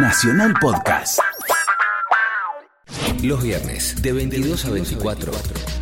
[0.00, 1.18] Nacional Podcast.
[3.20, 5.32] Los viernes de 22 a 24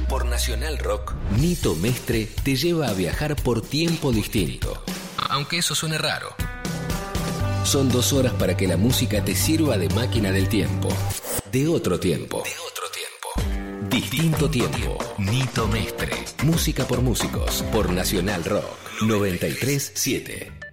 [0.09, 4.83] por Nacional Rock, Nito Mestre te lleva a viajar por tiempo distinto.
[5.29, 6.35] Aunque eso suene raro.
[7.65, 10.89] Son dos horas para que la música te sirva de máquina del tiempo.
[11.53, 12.43] De otro tiempo.
[12.43, 13.91] De otro tiempo.
[13.91, 14.97] Distinto tiempo.
[15.19, 16.25] Nito Mestre.
[16.43, 17.63] Música por músicos.
[17.71, 19.03] Por Nacional Rock.
[19.03, 20.66] 937.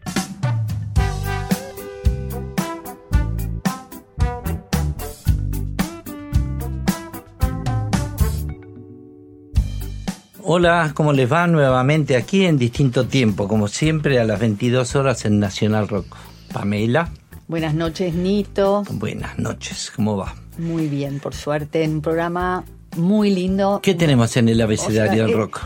[10.56, 11.48] Hola, ¿cómo les va?
[11.48, 16.16] Nuevamente aquí en distinto tiempo, como siempre a las 22 horas en Nacional Rock.
[16.54, 17.10] Pamela.
[17.48, 18.84] Buenas noches, Nito.
[18.92, 20.36] Buenas noches, ¿cómo va?
[20.60, 23.80] Muy bien, por suerte, en un programa muy lindo.
[23.82, 25.60] ¿Qué tenemos en el abecedario O sea, del eh, rock?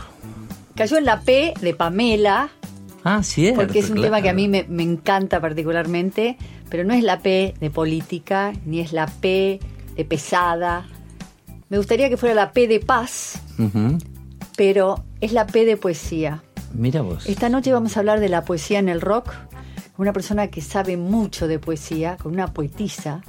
[0.74, 2.48] Cayó en la P de Pamela,
[3.04, 3.60] Ah, cierto.
[3.60, 4.06] porque es un claro.
[4.06, 6.38] tema que a mí me, me encanta particularmente,
[6.70, 9.60] pero no es la P de política, ni es la P
[9.94, 10.86] de pesada.
[11.68, 13.42] Me gustaría que fuera la P de paz.
[14.58, 16.42] Pero es la P de poesía.
[16.74, 17.26] Mira vos.
[17.26, 19.32] Esta noche vamos a hablar de la poesía en el rock,
[19.98, 23.22] una persona que sabe mucho de poesía, con una poetisa.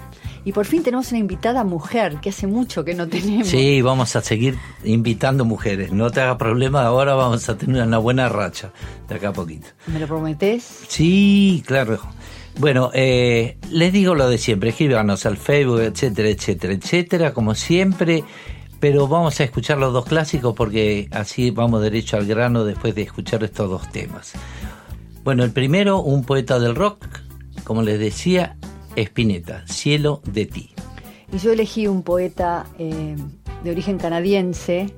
[0.44, 3.48] Y por fin tenemos una invitada mujer, que hace mucho que no tenemos.
[3.48, 5.92] Sí, vamos a seguir invitando mujeres.
[5.92, 8.74] No te hagas problema, ahora vamos a tener una buena racha
[9.08, 9.68] de acá a poquito.
[9.86, 10.64] ¿Me lo prometés?
[10.88, 12.00] Sí, claro.
[12.58, 18.24] Bueno, eh, les digo lo de siempre, escríbanos al Facebook, etcétera, etcétera, etcétera, como siempre,
[18.80, 23.04] pero vamos a escuchar los dos clásicos porque así vamos derecho al grano después de
[23.04, 24.34] escuchar estos dos temas.
[25.24, 27.06] Bueno, el primero, un poeta del rock,
[27.64, 28.58] como les decía,
[28.96, 30.72] Spinetta, Cielo de ti.
[31.32, 33.16] Y yo elegí un poeta eh,
[33.64, 34.94] de origen canadiense,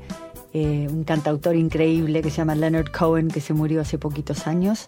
[0.54, 4.88] eh, un cantautor increíble que se llama Leonard Cohen, que se murió hace poquitos años,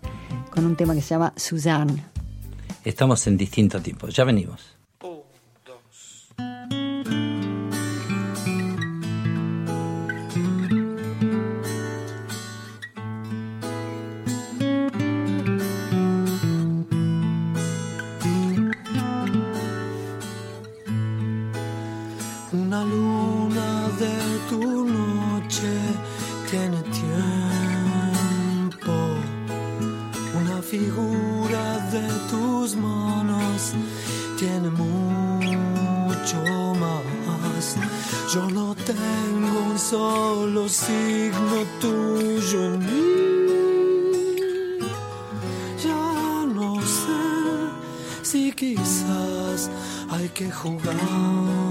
[0.52, 2.04] con un tema que se llama Suzanne.
[2.86, 4.73] Estamos en distinto tiempo, ya venimos.
[34.44, 36.38] Tiene mucho
[36.82, 37.78] más.
[38.34, 43.10] Yo no tengo un solo signo tuyo en mí.
[45.82, 47.24] Ya no sé
[48.22, 49.70] si quizás
[50.10, 51.63] hay que jugar.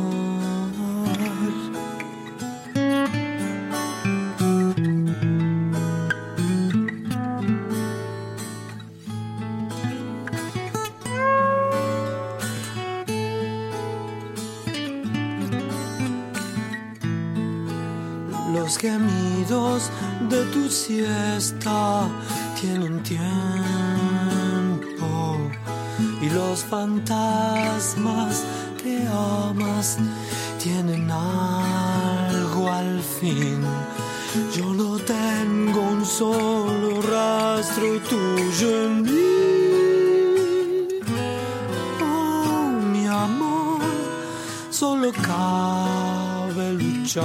[47.13, 47.21] Sin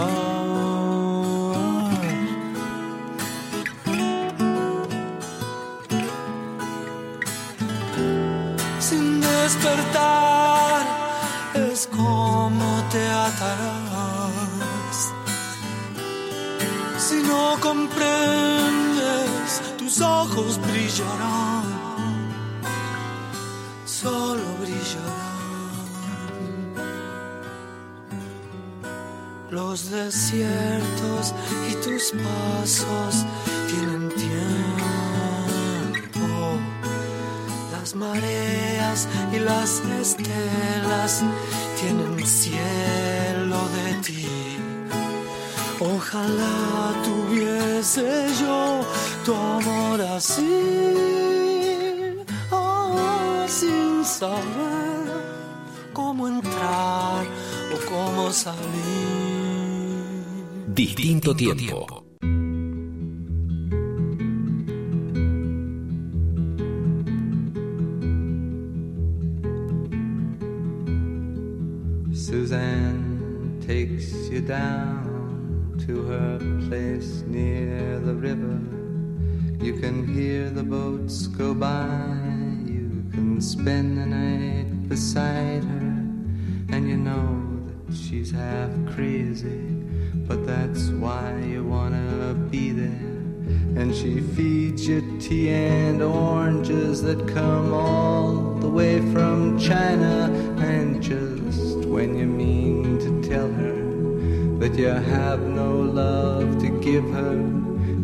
[9.22, 10.82] despertar
[11.54, 15.14] es como te atarás.
[16.98, 21.47] Si no comprendes, tus ojos brillarán,
[29.78, 31.36] Los desiertos
[31.70, 33.26] y tus pasos
[33.68, 35.38] tienen tiempo.
[37.72, 41.24] Las mareas y las estelas
[41.80, 44.28] tienen cielo de ti.
[45.80, 48.82] Ojalá tuviese yo
[49.26, 50.64] tu amor así,
[52.50, 55.22] oh, sin saber
[55.94, 57.28] cómo entrar
[57.76, 59.27] o cómo salir.
[60.78, 62.07] Distinto tiempo.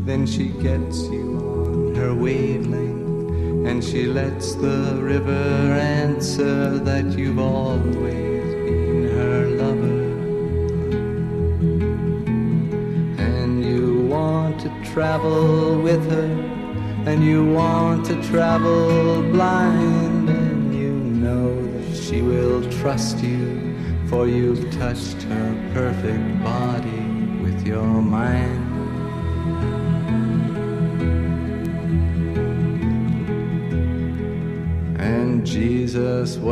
[0.06, 3.04] Then she gets you on her wavelength.
[3.66, 10.04] And she lets the river answer that you've always been her lover.
[13.24, 16.32] And you want to travel with her,
[17.10, 23.78] and you want to travel blind, and you know that she will trust you,
[24.08, 27.06] for you've touched her perfect body
[27.42, 28.53] with your mind.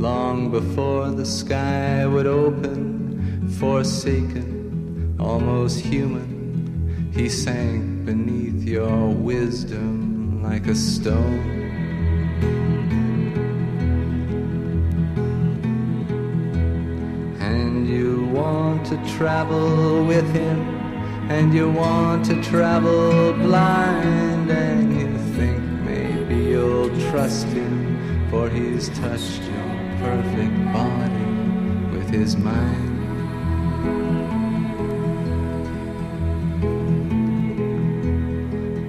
[0.00, 7.12] long before the sky would open, forsaken, almost human.
[7.12, 11.58] He sank beneath your wisdom like a stone.
[17.38, 20.60] And you want to travel with him,
[21.28, 28.88] and you want to travel blind, and you think maybe you'll trust him, for he's
[29.00, 29.69] touched your
[30.00, 31.26] perfect body
[31.92, 32.88] with his mind.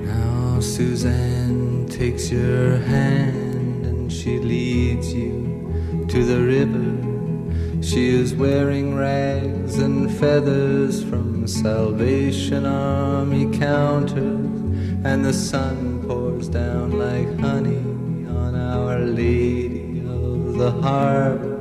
[0.05, 7.83] Now Suzanne takes your hand and she leads you to the river.
[7.83, 14.47] She is wearing rags and feathers from Salvation Army counters,
[15.03, 17.83] and the sun pours down like honey
[18.29, 19.09] on Our of
[20.61, 21.57] the Harbor.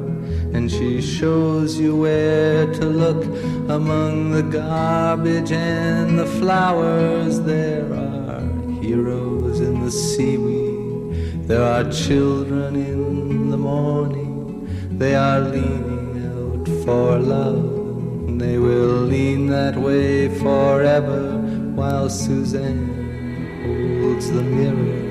[0.54, 3.24] And she shows you where to look
[3.70, 7.40] among the garbage and the flowers.
[7.40, 8.42] There are
[8.82, 14.68] heroes in the seaweed, there are children in the morning.
[14.98, 18.38] They are leaning out for love.
[18.38, 21.38] They will lean that way forever
[21.78, 22.84] while Suzanne
[23.64, 25.09] holds the mirror.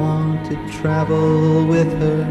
[0.00, 2.22] Want to travel with her,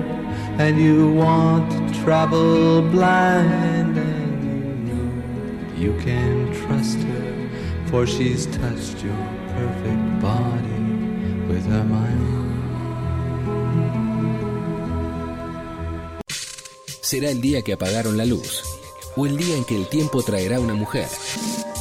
[0.58, 5.10] and you want to travel blind, and you know
[5.78, 7.28] you can trust her,
[7.90, 9.22] for she's touched your
[9.56, 10.82] perfect body
[11.48, 12.38] with her mind.
[17.02, 18.62] Será el día que apagaron la luz,
[19.16, 21.08] o el día en que el tiempo traerá una mujer,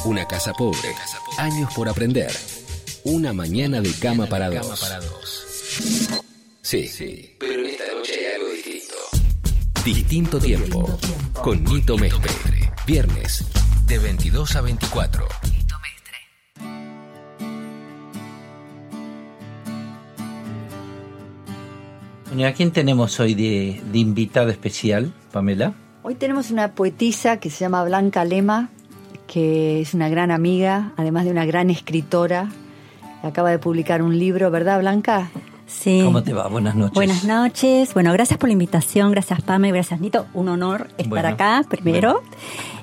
[0.05, 0.95] una casa pobre,
[1.37, 2.31] años por aprender,
[3.03, 5.28] una mañana de cama para dos.
[6.69, 8.95] Sí, pero en esta noche hay algo distinto.
[9.83, 10.99] Distinto tiempo,
[11.41, 12.71] con Nito Mestre.
[12.85, 13.43] Viernes,
[13.87, 15.27] de 22 a 24.
[22.27, 25.73] Bueno, ¿a quién tenemos hoy de, de invitada especial, Pamela?
[26.03, 28.69] Hoy tenemos una poetisa que se llama Blanca Lema,
[29.25, 32.51] que es una gran amiga, además de una gran escritora.
[33.23, 35.31] Acaba de publicar un libro, ¿verdad, Blanca?
[35.69, 36.01] Sí.
[36.03, 36.47] ¿Cómo te va?
[36.47, 36.95] Buenas noches.
[36.95, 37.93] Buenas noches.
[37.93, 40.25] Bueno, gracias por la invitación, gracias Pame, gracias Nito.
[40.33, 42.23] Un honor estar Bueno, acá primero.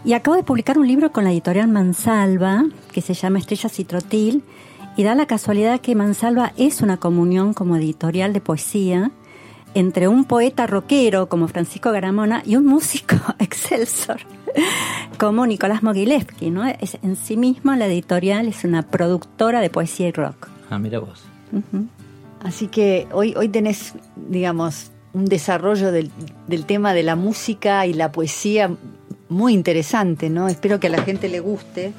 [0.04, 3.84] Y acabo de publicar un libro con la editorial Mansalva, que se llama Estrellas y
[3.84, 4.44] Trotil.
[4.96, 9.10] Y da la casualidad que Mansalva es una comunión como editorial de poesía
[9.74, 14.20] entre un poeta rockero como Francisco Garamona y un músico excelsor
[15.18, 16.66] como Nicolás Mogilevsky, ¿no?
[16.66, 20.48] Es, en sí mismo la editorial es una productora de poesía y rock.
[20.70, 21.24] Ah, mira vos.
[21.52, 21.86] Ujú.
[22.46, 23.94] Así que hoy, hoy tenés,
[24.28, 26.10] digamos, un desarrollo del,
[26.46, 28.70] del tema de la música y la poesía
[29.28, 30.46] muy interesante, ¿no?
[30.48, 31.92] Espero que a la gente le guste.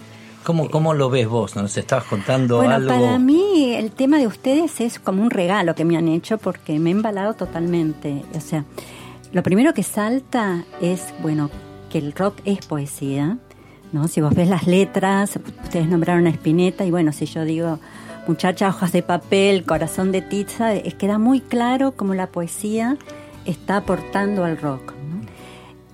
[0.43, 1.57] ¿Cómo, ¿Cómo lo ves vos?
[1.57, 2.87] ¿Nos estabas contando Bueno, algo?
[2.87, 6.79] para mí el tema de ustedes es como un regalo que me han hecho porque
[6.79, 8.23] me he embalado totalmente.
[8.33, 8.63] O sea,
[9.33, 11.49] lo primero que salta es, bueno,
[11.89, 13.37] que el rock es poesía,
[13.91, 14.07] ¿no?
[14.07, 17.79] Si vos ves las letras, ustedes nombraron a Spinetta y bueno, si yo digo,
[18.27, 22.97] Muchacha, hojas de papel, corazón de tiza, es queda muy claro cómo la poesía
[23.45, 24.93] está aportando al rock.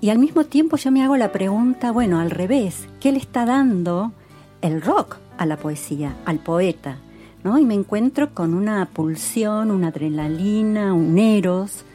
[0.01, 3.45] Y al mismo tiempo yo me hago la pregunta, bueno, al revés, ¿qué le está
[3.45, 4.13] dando
[4.61, 6.97] el rock a la poesía, al poeta?
[7.43, 7.59] ¿no?
[7.59, 11.85] Y me encuentro con una pulsión, una adrenalina, un eros,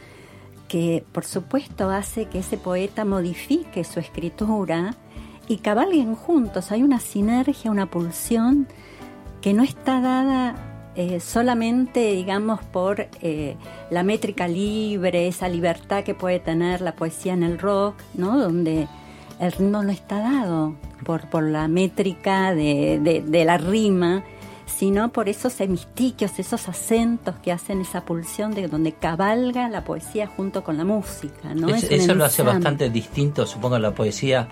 [0.69, 4.95] que por supuesto hace que ese poeta modifique su escritura
[5.49, 6.71] y cabalguen juntos.
[6.71, 8.69] Hay una sinergia, una pulsión
[9.41, 10.55] que no está dada
[10.95, 13.57] eh, solamente, digamos, por eh,
[13.91, 18.39] la métrica libre, esa libertad que puede tener la poesía en el rock, ¿no?
[18.39, 18.89] Donde
[19.39, 24.25] el ritmo no está dado por, por la métrica de, de la rima,
[24.79, 30.27] sino por esos hemistiquios, esos acentos que hacen esa pulsión de donde cabalga la poesía
[30.27, 31.55] junto con la música.
[31.55, 31.69] ¿no?
[31.69, 34.49] eso lo hace bastante distinto, supongo, a la poesía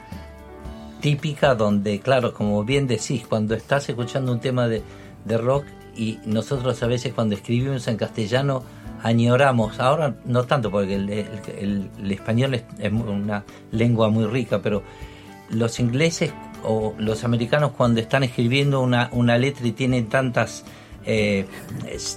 [1.01, 4.83] típica, donde, claro, como bien decís, cuando estás escuchando un tema de,
[5.39, 5.65] rock
[5.97, 8.63] y nosotros a veces cuando escribimos en castellano
[9.03, 14.83] añoramos, ahora no tanto porque el, español es, una lengua muy rica, pero
[15.51, 16.33] los ingleses
[16.65, 20.65] o los americanos cuando están escribiendo una, una letra y tienen tantas
[21.05, 21.47] eh,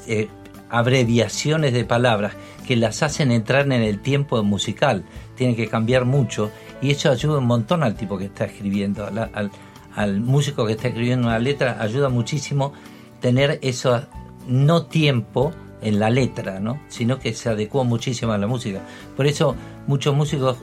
[0.08, 0.28] eh,
[0.70, 2.34] abreviaciones de palabras
[2.68, 5.04] que las hacen entrar en el tiempo musical,
[5.36, 10.22] tienen que cambiar mucho y eso ayuda un montón al tipo que está escribiendo, al,
[10.22, 12.74] músico que está escribiendo una letra, ayuda muchísimo
[13.20, 14.02] tener eso
[14.48, 16.80] no tiempo en la letra, ¿no?
[16.88, 18.82] sino que se adecua muchísimo a la música.
[19.16, 19.56] Por eso
[19.88, 20.58] muchos músicos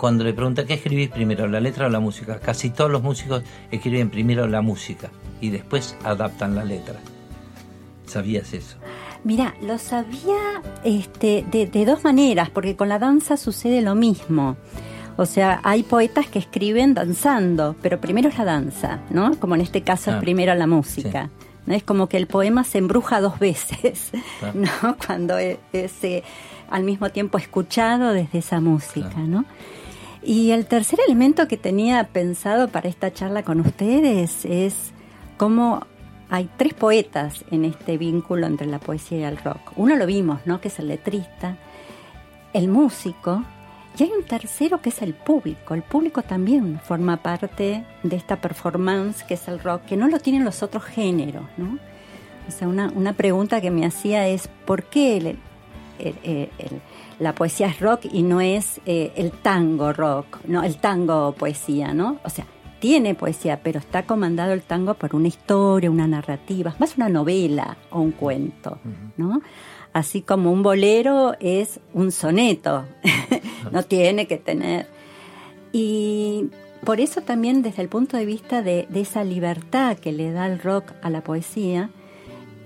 [0.00, 3.42] cuando le preguntan qué escribís primero, la letra o la música, casi todos los músicos
[3.70, 5.10] escriben primero la música
[5.42, 6.96] y después adaptan la letra.
[8.06, 8.78] ¿Sabías eso?
[9.24, 14.56] Mira, lo sabía este, de, dos maneras, porque con la danza sucede lo mismo.
[15.16, 19.38] O sea, hay poetas que escriben danzando, pero primero es la danza, ¿no?
[19.38, 21.30] Como en este caso es primero la música.
[21.66, 21.74] ¿no?
[21.74, 24.10] Es como que el poema se embruja dos veces,
[24.54, 24.96] ¿no?
[25.06, 26.22] Cuando es, eh,
[26.70, 29.44] al mismo tiempo escuchado desde esa música, ¿no?
[30.22, 34.92] Y el tercer elemento que tenía pensado para esta charla con ustedes es
[35.38, 35.86] cómo
[36.28, 39.72] hay tres poetas en este vínculo entre la poesía y el rock.
[39.76, 40.60] Uno lo vimos, ¿no?
[40.60, 41.56] Que es el letrista,
[42.52, 43.44] el músico,
[43.98, 45.74] y hay un tercero que es el público.
[45.74, 50.18] El público también forma parte de esta performance que es el rock, que no lo
[50.18, 51.78] tienen los otros géneros, ¿no?
[52.48, 55.38] O sea, una, una pregunta que me hacía es, ¿por qué el,
[55.98, 56.80] el
[57.20, 61.92] la poesía es rock y no es eh, el tango rock, no el tango poesía,
[61.92, 62.18] ¿no?
[62.24, 62.46] O sea,
[62.80, 67.76] tiene poesía, pero está comandado el tango por una historia, una narrativa, más una novela
[67.90, 68.78] o un cuento,
[69.18, 69.42] ¿no?
[69.92, 72.84] Así como un bolero es un soneto,
[73.72, 74.86] no tiene que tener.
[75.72, 76.50] Y
[76.84, 80.46] por eso también desde el punto de vista de, de, esa libertad que le da
[80.46, 81.90] el rock a la poesía,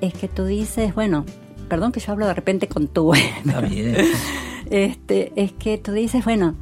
[0.00, 1.24] es que tú dices, bueno,
[1.68, 3.12] perdón que yo hablo de repente con tú,
[4.70, 6.56] este, es que tú dices, bueno,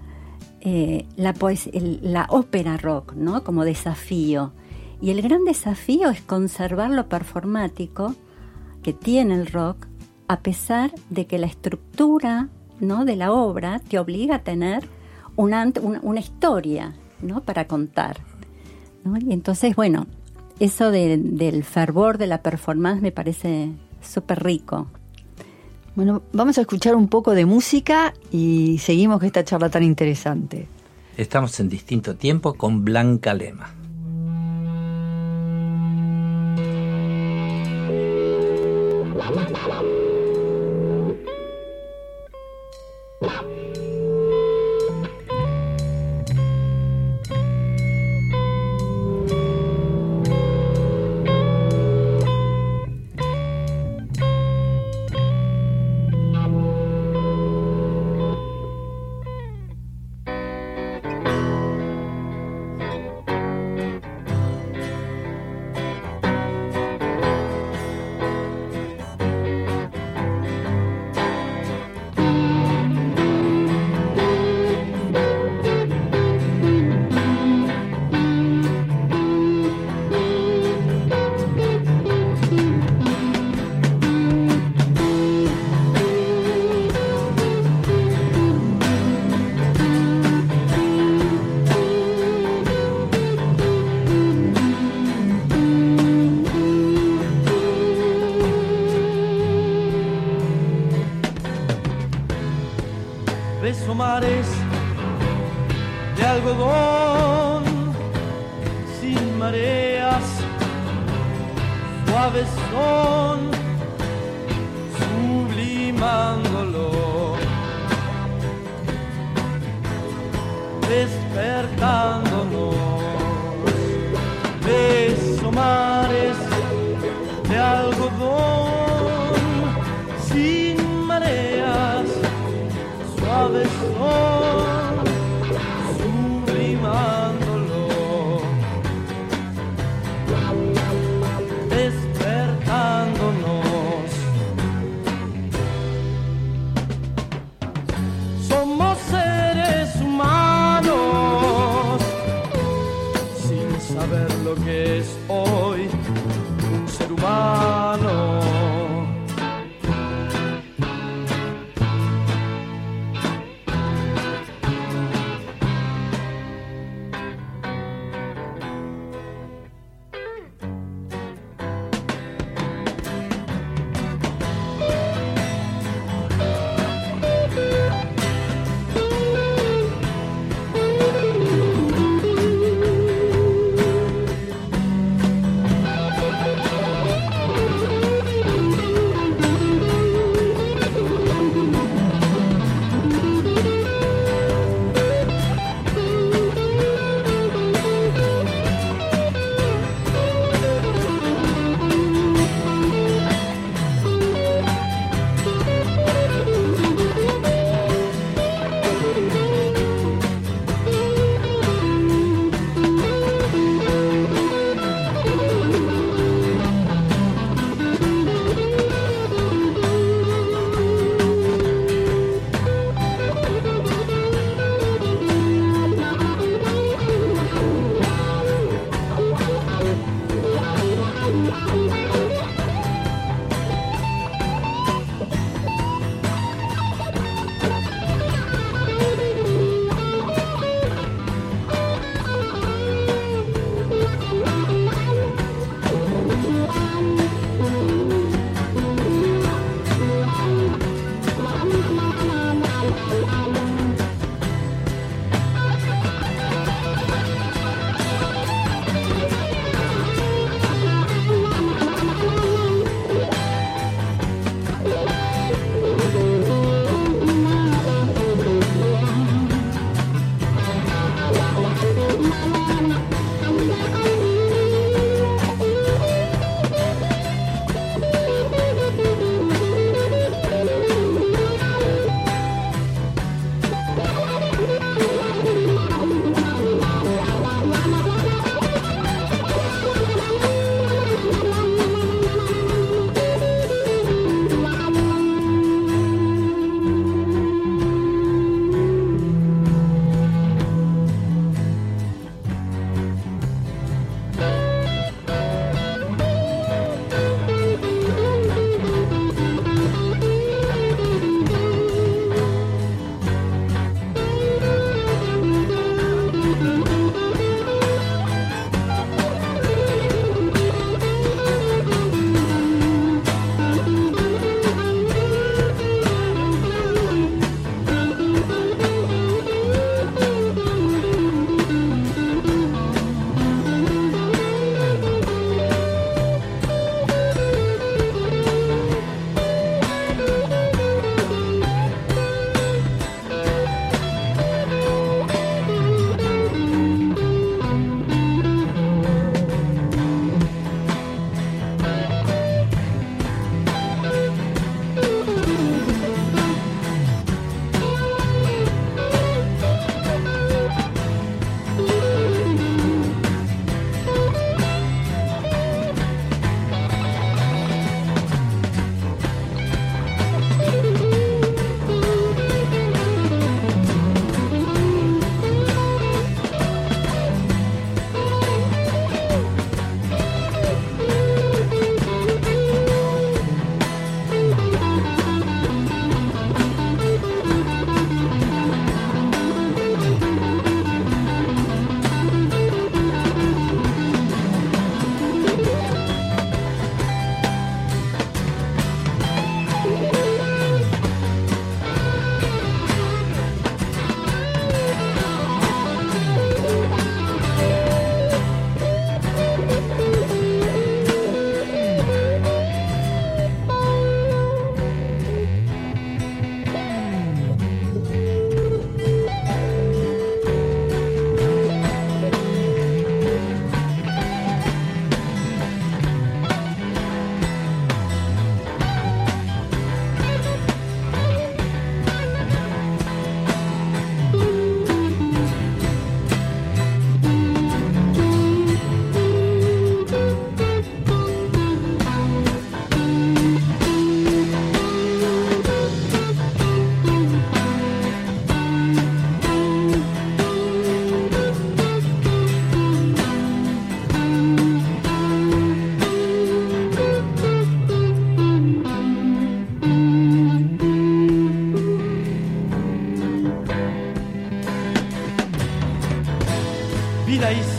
[0.61, 1.35] eh, la,
[2.02, 3.42] la ópera rock, ¿no?
[3.42, 4.52] Como desafío.
[5.00, 8.14] Y el gran desafío es conservar lo performático
[8.83, 9.87] que tiene el rock,
[10.33, 12.49] a pesar de que la estructura
[12.81, 13.05] ¿no?
[13.05, 14.89] de la obra te obliga a tener
[15.37, 15.71] una,
[16.01, 17.43] una, historia ¿no?
[17.43, 18.17] para contar.
[19.05, 19.19] ¿no?
[19.19, 20.07] Y entonces, bueno,
[20.59, 24.87] eso de, del fervor de la performance me parece súper rico.
[25.97, 30.67] Bueno, vamos a escuchar un poco de música y seguimos con esta charla tan interesante.
[31.19, 33.75] Estamos en distinto tiempo con Blanca Lema.
[43.23, 43.62] Bye.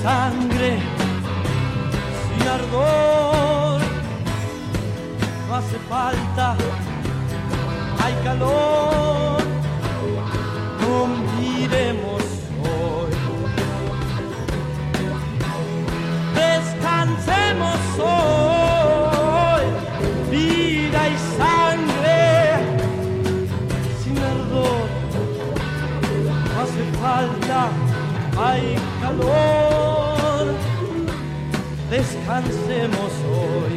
[0.04, 0.80] sangre
[2.38, 3.82] y ardor.
[5.48, 6.56] No hace falta,
[8.04, 9.42] hay calor.
[10.82, 11.08] No
[11.40, 12.24] miremos
[12.70, 13.14] hoy.
[16.36, 17.80] Descansemos
[18.12, 19.66] hoy,
[20.32, 22.20] vida y sangre
[24.04, 24.86] sin ardor.
[26.54, 27.70] No hace falta,
[28.38, 29.73] hay calor
[31.94, 33.76] descansemos hoy.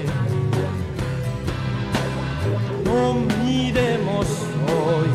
[2.85, 4.27] No miremos
[4.73, 5.11] hoy.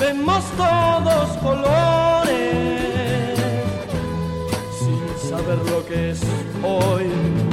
[0.00, 3.38] Vemos todos colores
[4.78, 6.20] sin saber lo que es
[6.62, 7.51] hoy.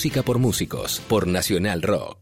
[0.00, 2.19] Música por músicos, por Nacional Rock.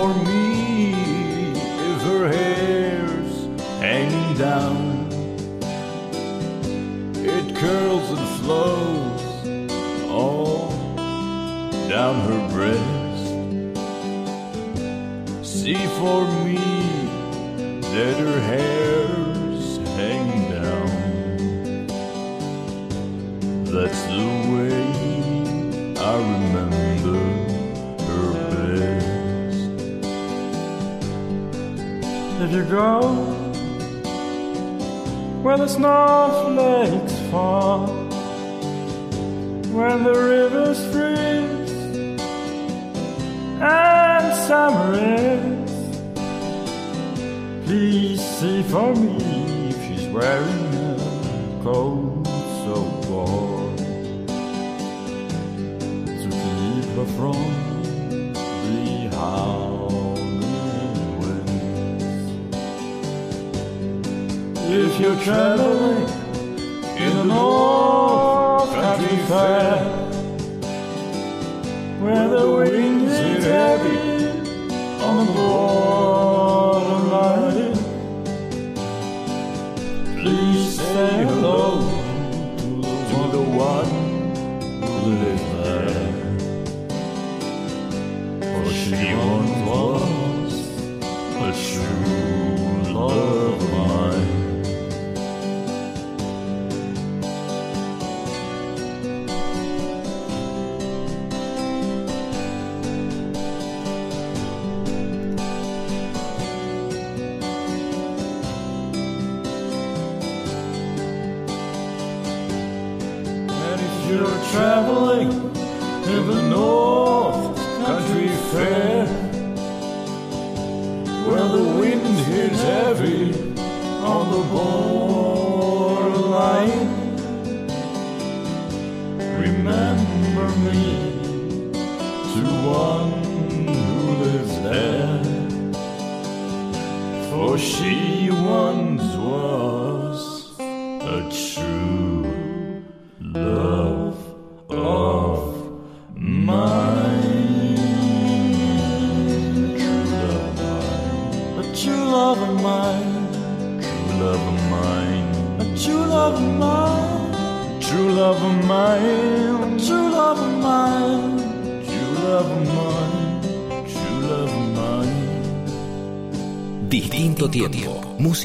[0.00, 0.29] For me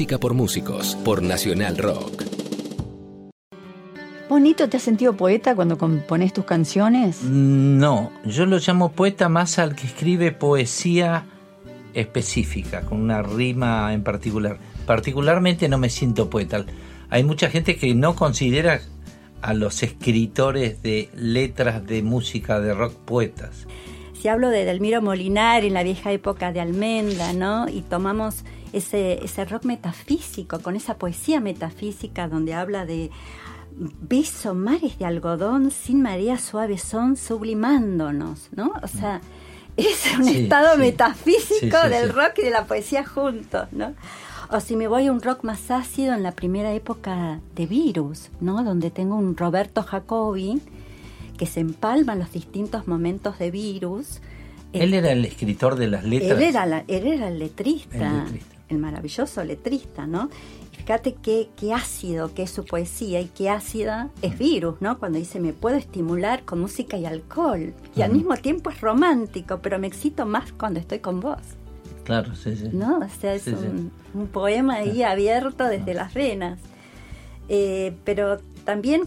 [0.06, 2.22] Música por músicos, por Nacional Rock.
[4.28, 7.24] Bonito, ¿te has sentido poeta cuando compones tus canciones?
[7.24, 11.24] No, yo lo llamo poeta más al que escribe poesía
[11.92, 14.58] específica, con una rima en particular.
[14.86, 16.64] Particularmente no me siento poeta.
[17.10, 18.82] Hay mucha gente que no considera
[19.42, 23.66] a los escritores de letras de música de rock poetas.
[24.14, 27.68] Si hablo de Delmiro Molinar en la vieja época de Almendra, ¿no?
[27.68, 33.10] Y tomamos ese, ese rock metafísico, con esa poesía metafísica donde habla de
[33.78, 38.72] beso mares de algodón sin María suave son sublimándonos, ¿no?
[38.82, 39.20] O sea,
[39.76, 40.78] es un Sí, estado sí.
[40.80, 43.94] metafísico Sí, del rock y de la poesía juntos, ¿no?
[44.50, 48.30] O si me voy a un rock más ácido en la primera época de Virus,
[48.40, 48.62] ¿no?
[48.62, 50.60] Donde tengo un Roberto Jacobi
[51.36, 54.20] que se empalma en los distintos momentos de Virus.
[54.72, 56.30] Él era el escritor de las letras.
[56.30, 60.28] Él era, la- él era el letrista, El el, maravilloso letrista, ¿no?
[60.72, 64.98] Y fíjate qué, qué ácido que es su poesía y qué ácida es Virus, ¿no?
[64.98, 67.74] Cuando dice, me puedo estimular con música y alcohol.
[67.96, 68.18] Y al Ujú.
[68.18, 71.38] mismo tiempo es romántico, pero me excito más cuando estoy con vos,
[72.04, 72.68] Claro, sí, sí.
[72.72, 72.98] ¿no?
[72.98, 73.66] O sea, es Sí, sí.
[73.66, 76.60] un, un poema ahí abierto desde las venas.
[77.48, 79.02] Eh, pero también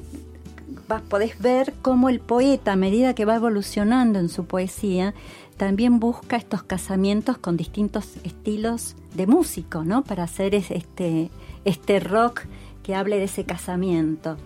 [0.87, 5.13] vas- podés ver cómo el poeta, a medida que va evolucionando en su poesía,
[5.59, 10.03] también busca estos casamientos con distintos estilos de músico, ¿no?
[10.05, 11.29] Para hacer es- este,
[11.65, 12.43] este rock
[12.81, 14.37] que hable de ese casamiento.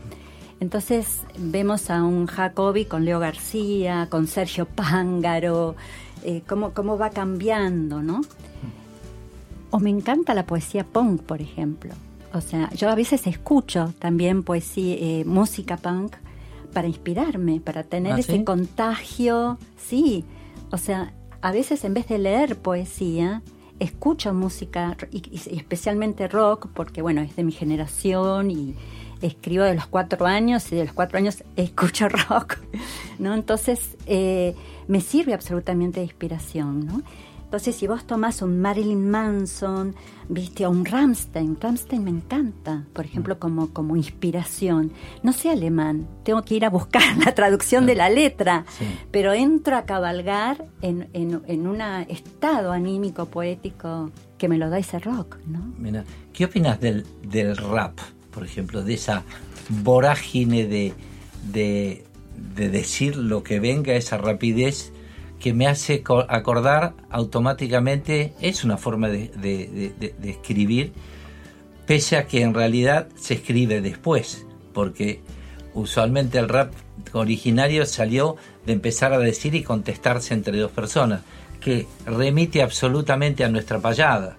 [0.60, 5.76] Entonces vemos a un Jacobi con Leo García, con Sergio Pángaro,
[6.23, 8.21] eh, cómo, cómo va cambiando, ¿no?
[9.69, 11.93] O me encanta la poesía punk, por ejemplo.
[12.34, 16.15] O sea, yo a veces escucho también poesía, eh, música punk
[16.73, 18.43] para inspirarme, para tener ¿Ah, ese sí?
[18.43, 19.60] contagio.
[19.78, 20.23] Sí,
[20.74, 23.44] o sea, a veces en vez de leer poesía,
[23.80, 28.76] escucho música, y, y especialmente rock, porque bueno, es de mi generación y
[29.22, 32.58] escribo de los cuatro años y de los cuatro años escucho rock,
[33.20, 33.36] ¿no?
[33.36, 34.56] Entonces, eh,
[34.88, 37.04] me sirve absolutamente de inspiración, ¿no?
[37.54, 39.94] Entonces, si vos tomás un Marilyn Manson,
[40.28, 44.92] viste, o un Rammstein, Rammstein me encanta, por ejemplo, como, como inspiración.
[45.22, 48.86] No sé alemán, tengo que ir a buscar la traducción de la letra, Sí.
[49.12, 54.80] pero entro a cabalgar en, en, en un estado anímico, poético, que me lo da
[54.80, 55.60] ese rock, ¿no?
[55.78, 58.00] Mira, ¿qué opinas del, del rap,
[58.32, 59.22] por ejemplo, de esa
[59.70, 60.94] vorágine de,
[61.52, 62.04] de,
[62.56, 64.92] de decir lo que venga, esa rapidez
[65.44, 70.94] que me hace co- acordar automáticamente, es una forma de- de- de escribir,
[71.86, 75.20] pese a que en realidad se escribe después, porque
[75.74, 76.72] usualmente el rap
[77.12, 81.24] originario salió de empezar a decir y contestarse entre dos personas,
[81.60, 84.38] que remite absolutamente a nuestra payada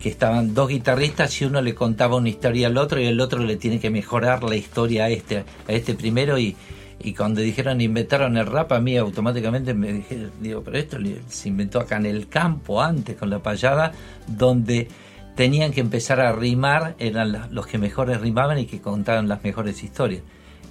[0.00, 3.40] que estaban dos guitarristas y uno le contaba una historia al otro y el otro
[3.42, 6.54] le tiene que mejorar la historia a este, a este primero y,
[7.00, 10.96] y cuando dijeron inventaron el rap a mí automáticamente me dije, digo, pero esto
[11.28, 13.92] se inventó acá en el campo antes con la payada
[14.26, 14.88] donde
[15.36, 19.82] tenían que empezar a rimar, eran los que mejores rimaban y que contaban las mejores
[19.84, 20.22] historias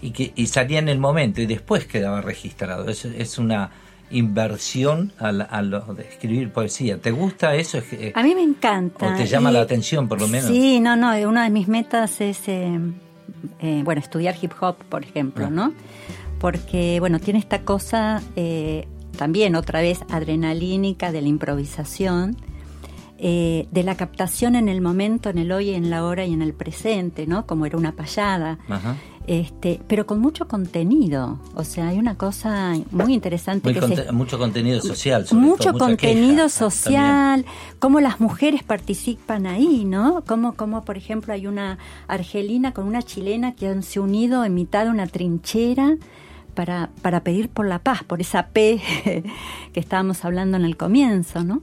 [0.02, 2.90] y que y salía en el momento y después quedaba registrado.
[2.90, 3.72] Es, es una
[4.12, 6.98] inversión a, la- a lo de escribir poesía.
[6.98, 7.80] ¿Te gusta eso?
[8.14, 9.14] A mí me encanta.
[9.14, 10.50] o te llama y- la atención, por lo menos.
[10.50, 12.78] Sí, no, no, una de mis metas es, eh,
[13.62, 15.50] eh, bueno, estudiar hip hop, por ejemplo, Ah.
[15.50, 15.74] ¿no?
[16.40, 22.38] Porque, bueno, tiene esta cosa eh, también otra vez adrenalínica de la improvisación,
[23.20, 26.42] eh, de la captación en el momento, en el hoy, en la hora y en
[26.44, 27.48] el presente, ¿no?
[27.48, 28.60] Como era una payada.
[28.70, 28.96] Ajá.
[29.26, 31.38] Este, pero con mucho contenido.
[31.56, 35.28] O sea, hay una cosa muy interesante Muy que conte- se mucho contenido social.
[35.28, 37.46] sobre mucho todo, contenido queja, social,
[37.80, 40.24] cómo las mujeres participan ahí, ¿no?
[40.26, 41.78] Como, como por ejemplo hay una
[42.08, 45.98] argelina con una chilena que han se unido en mitad de una trinchera
[46.58, 48.82] para, para pedir por la paz, por esa P
[49.74, 51.62] que estábamos hablando en el comienzo, ¿no?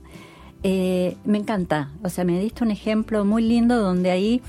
[0.63, 4.41] Eh, me encanta, o sea, me diste un ejemplo muy lindo donde ahí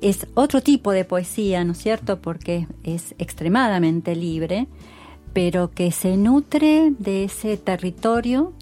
[0.00, 2.20] es otro tipo de poesía, ¿no es cierto?
[2.20, 4.66] Porque es extremadamente libre,
[5.32, 8.54] pero que se nutre de ese territorio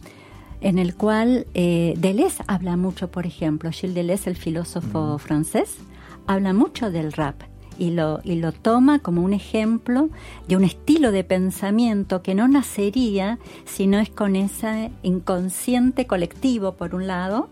[0.60, 5.78] en el cual eh, Deleuze habla mucho, por ejemplo, Gilles Deleuze, el filósofo francés,
[6.26, 7.49] habla mucho del rap
[7.80, 10.08] y lo, y lo toma como un ejemplo
[10.46, 16.74] de un estilo de pensamiento que no nacería si no es con ese inconsciente colectivo,
[16.76, 17.48] por un lado,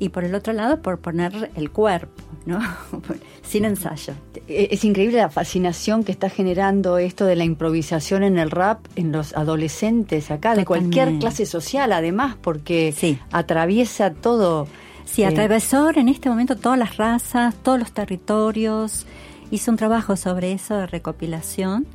[0.00, 2.60] y por el otro lado, por poner el cuerpo, ¿no?
[3.42, 4.12] Sin ensayo.
[4.46, 8.78] Eh, Es increíble la fascinación que está generando esto de la improvisación en el rap
[8.96, 13.18] en los adolescentes acá, de cualquier clase social además, porque Sí.
[13.32, 14.66] atraviesa todo.
[15.04, 19.04] Sí, Eh, atravesó en este momento todas las razas, todos los territorios,
[19.50, 21.86] hice un trabajo sobre eso de recopilación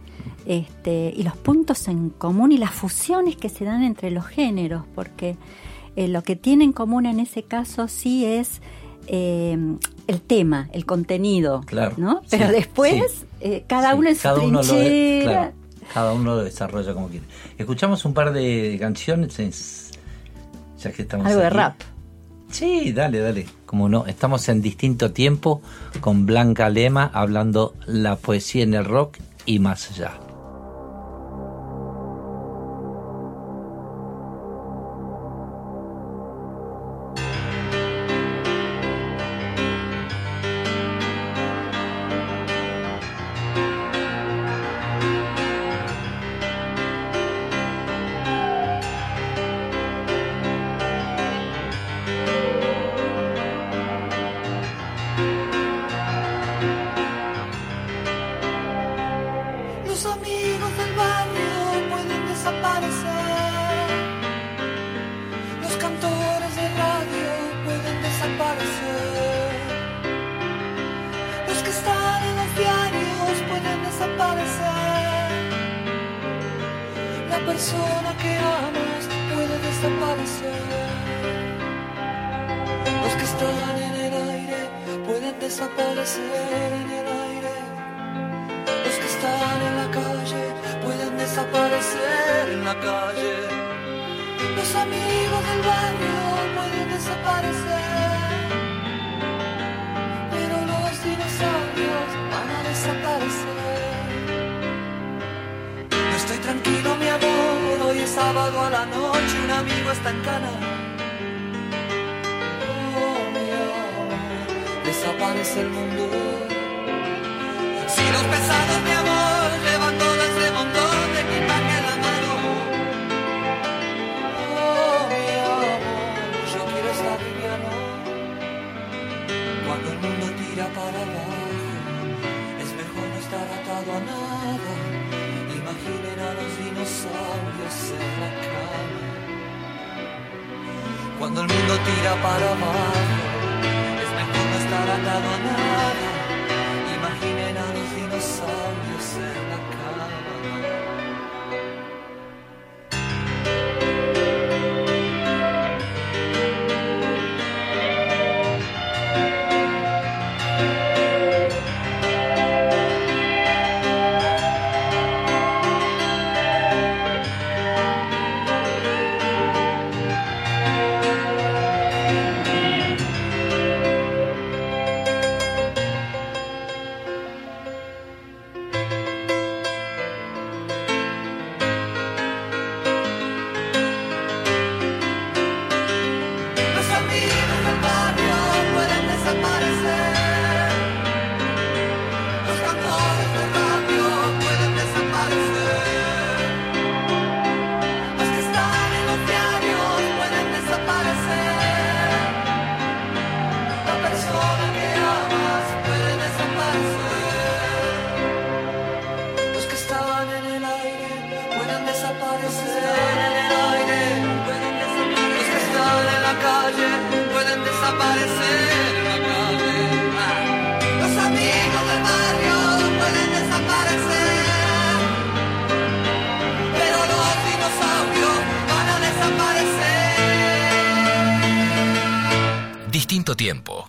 [0.46, 4.84] este, y los puntos en común y las fusiones que se dan entre los géneros,
[4.96, 5.38] porque
[5.96, 8.62] eh, lo que tiene en común en ese caso sí es
[9.08, 9.58] eh,
[10.08, 12.22] el tema, el contenido, claro, ¿no?
[12.30, 14.62] Pero después eh, cada uno es cada su uno
[15.94, 17.26] cada uno lo desarrolla como quiere.
[17.58, 19.92] Escuchamos un par de canciones,
[20.80, 21.76] ya que estamos algo de rap.
[22.54, 23.48] Sí, dale, dale.
[23.66, 25.64] Como no, estamos en distinto tiempo
[26.02, 30.23] con Blanca Lema hablando la poesía en el rock y más allá.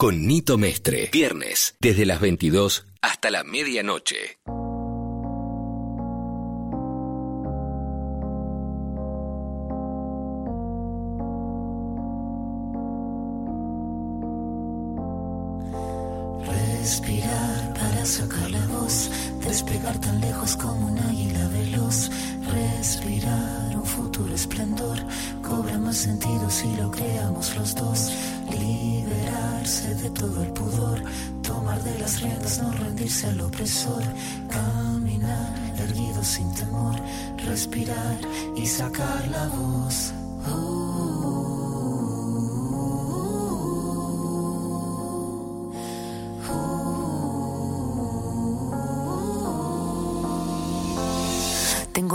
[0.04, 0.28] con
[0.58, 1.08] Mestre.
[1.14, 4.36] Viernes, desde las 22 hasta la medianoche.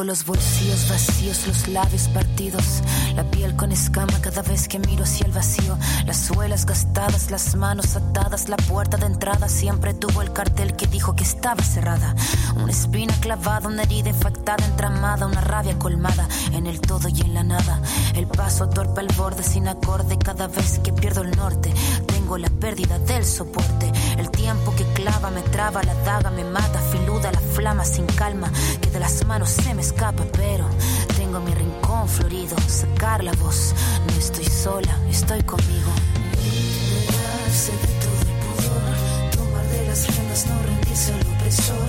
[0.10, 2.82] Los bolsillos vacíos, los labios partidos,
[3.16, 7.56] la piel con escama cada vez que miro hacia el vacío, las suelas gastadas, las
[7.56, 12.16] manos atadas, la puerta de entrada siempre tuvo el cartel que dijo que estaba cerrada.
[12.56, 17.36] Una espina clavada, una herida infectada, entramada, una rabia colmada en el todo y en
[17.36, 17.80] la nada.
[18.16, 21.72] El paso torpe al borde sin acorde cada vez que pierdo el norte.
[22.30, 26.80] Tengo la pérdida del soporte, el tiempo que clava me traba, la daga me mata,
[26.92, 30.70] filuda la flama sin calma, que de las manos se me escapa, pero
[31.18, 33.74] tengo mi rincón florido, sacar la voz,
[34.06, 35.90] no estoy sola, estoy conmigo.
[36.44, 41.88] Liberarse de todo el pudor, tomar de las riendas, no rendirse al opresor,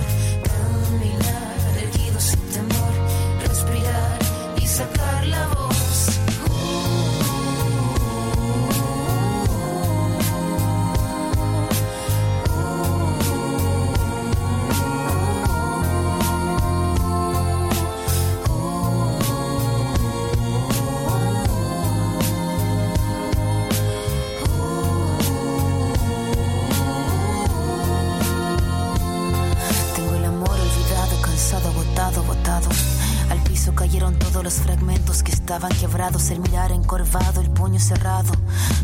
[34.59, 36.29] fragmentos que estaban quebrados.
[36.29, 38.31] El mirar encorvado, el puño cerrado.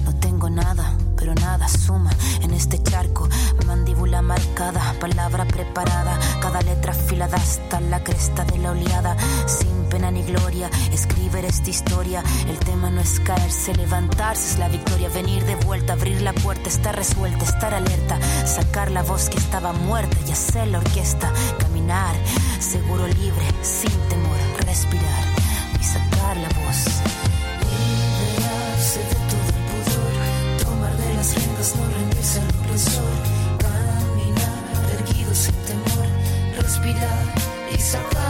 [0.05, 2.11] No tengo nada, pero nada suma
[2.41, 3.27] en este charco.
[3.65, 6.19] Mandíbula marcada, palabra preparada.
[6.41, 9.17] Cada letra afilada hasta la cresta de la oleada.
[9.47, 12.23] Sin pena ni gloria, escribir esta historia.
[12.47, 15.09] El tema no es caerse, levantarse es la victoria.
[15.09, 18.19] Venir de vuelta, abrir la puerta, estar resuelta, estar alerta.
[18.45, 21.31] Sacar la voz que estaba muerta y hacer la orquesta.
[21.59, 22.15] Caminar,
[22.59, 25.26] seguro libre, sin temor, respirar
[25.93, 26.79] sacar la voz.
[27.69, 30.13] Liberarse de todo el pudor,
[30.63, 33.15] tomar de las riendas, no rendirse al opresor.
[33.65, 34.63] Caminar
[34.97, 36.07] erguido sin temor,
[36.61, 37.23] respirar
[37.73, 38.26] y sacar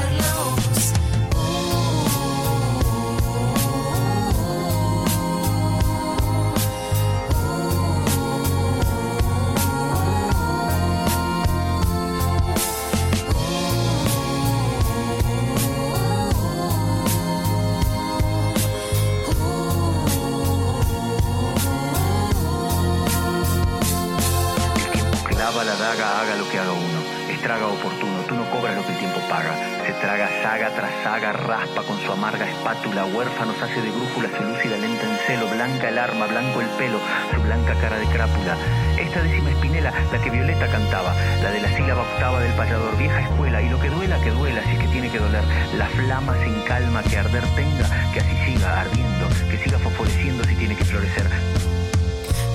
[31.17, 33.05] saga, raspa con su amarga espátula.
[33.05, 35.47] Huérfanos hace de brújula, se lúcida lenta en celo.
[35.47, 36.99] Blanca el arma, blanco el pelo,
[37.33, 38.55] su blanca cara de crápula.
[38.99, 41.15] Esta décima espinela, la que Violeta cantaba.
[41.41, 43.61] La de la sílaba octava del payador, vieja escuela.
[43.61, 45.43] Y lo que duela, que duela, si es que tiene que doler.
[45.77, 50.55] La flama sin calma que arder tenga, que así siga ardiendo, que siga fosforeciendo si
[50.55, 51.27] tiene que florecer.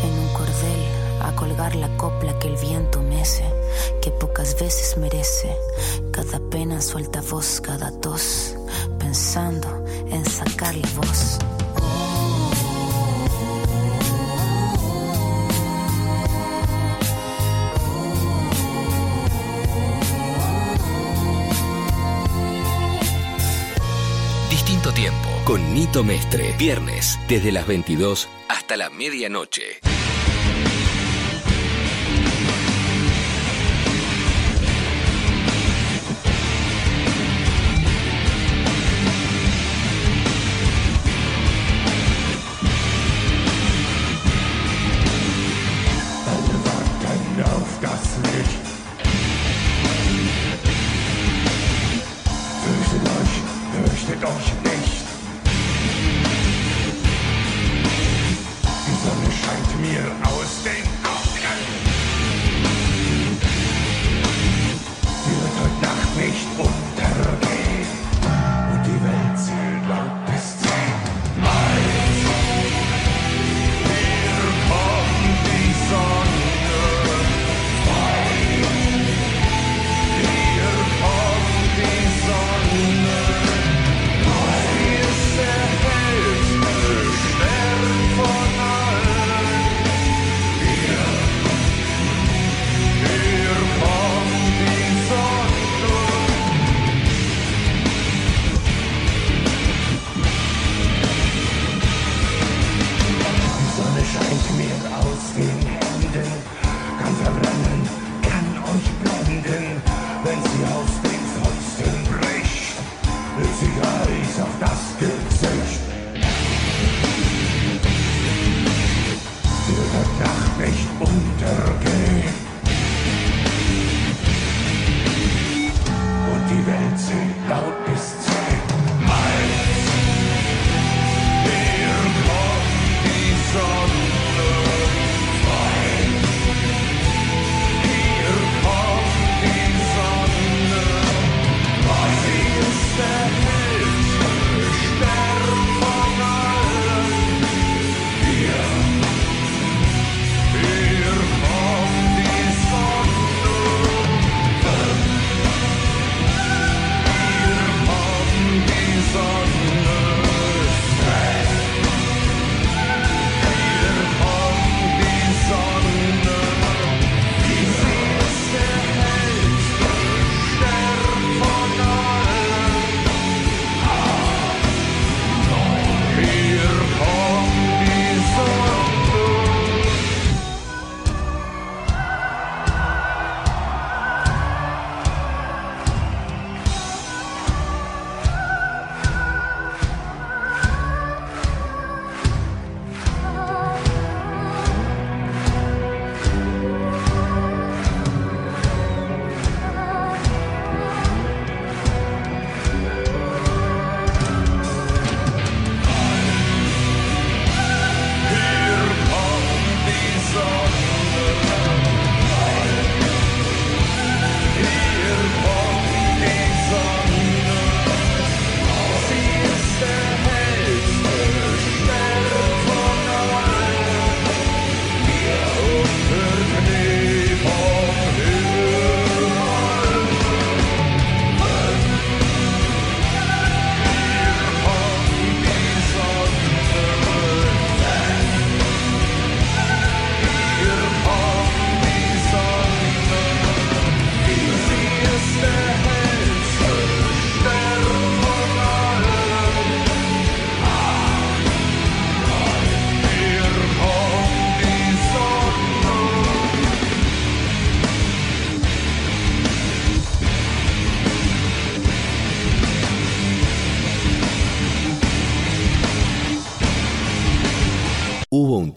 [0.04, 0.82] en un cordel
[1.22, 3.44] a colgar la copla que el viento mece,
[4.00, 5.56] que pocas veces merece.
[6.10, 8.54] Cada pena suelta voz, cada tos,
[8.98, 11.38] pensando en sacar la voz.
[24.50, 26.54] Distinto tiempo con Nito Mestre.
[26.58, 29.91] Viernes desde las 22 hasta la medianoche.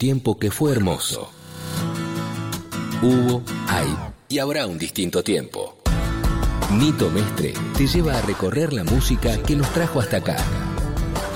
[0.06, 1.28] Tiempo que fue hermoso.
[3.02, 3.92] Hubo, hay
[4.28, 5.78] y habrá un distinto tiempo.
[6.78, 10.36] Nito Mestre te lleva a recorrer la música que nos trajo hasta acá.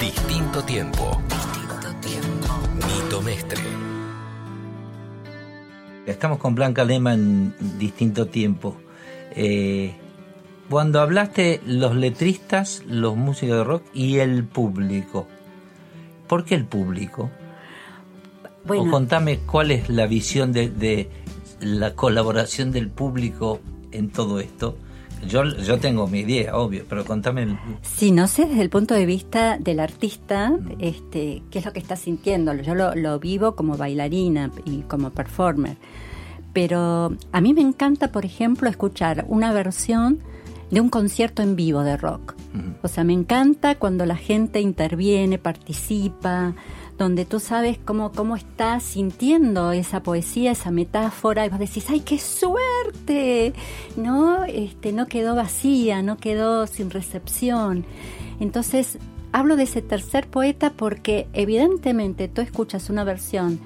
[0.00, 1.20] Distinto tiempo.
[1.28, 2.46] Distinto tiempo.
[2.86, 3.60] Nito Mestre.
[6.06, 8.76] Estamos con Blanca Lema en distinto tiempo.
[9.32, 9.96] Eh,
[10.70, 15.26] cuando hablaste los letristas, los músicos de rock y el público,
[16.28, 17.30] ¿por qué el público?
[18.66, 18.84] Bueno.
[18.84, 21.10] O contame cuál es la visión de, de
[21.60, 23.60] la colaboración del público
[23.92, 24.76] en todo esto.
[25.28, 27.42] Yo, yo tengo mi idea, obvio, pero contame.
[27.42, 31.72] el- Sí, no sé desde el punto de vista del artista, este, qué es lo
[31.74, 32.54] que está sintiendo.
[32.54, 35.76] Yo lo, lo vivo como bailarina y como performer.
[36.52, 40.20] Pero a mí me encanta, por ejemplo, escuchar una versión
[40.70, 42.34] de un concierto en vivo de rock.
[42.82, 46.54] O sea, me encanta cuando la gente interviene, participa,
[47.00, 52.00] donde tú sabes cómo, cómo está sintiendo esa poesía, esa metáfora, y vos decís, ¡ay,
[52.00, 53.54] qué suerte!
[53.96, 57.86] No, este, no quedó vacía, no quedó sin recepción.
[58.38, 58.98] Entonces,
[59.32, 63.58] hablo de ese tercer poeta porque evidentemente tú escuchas una versión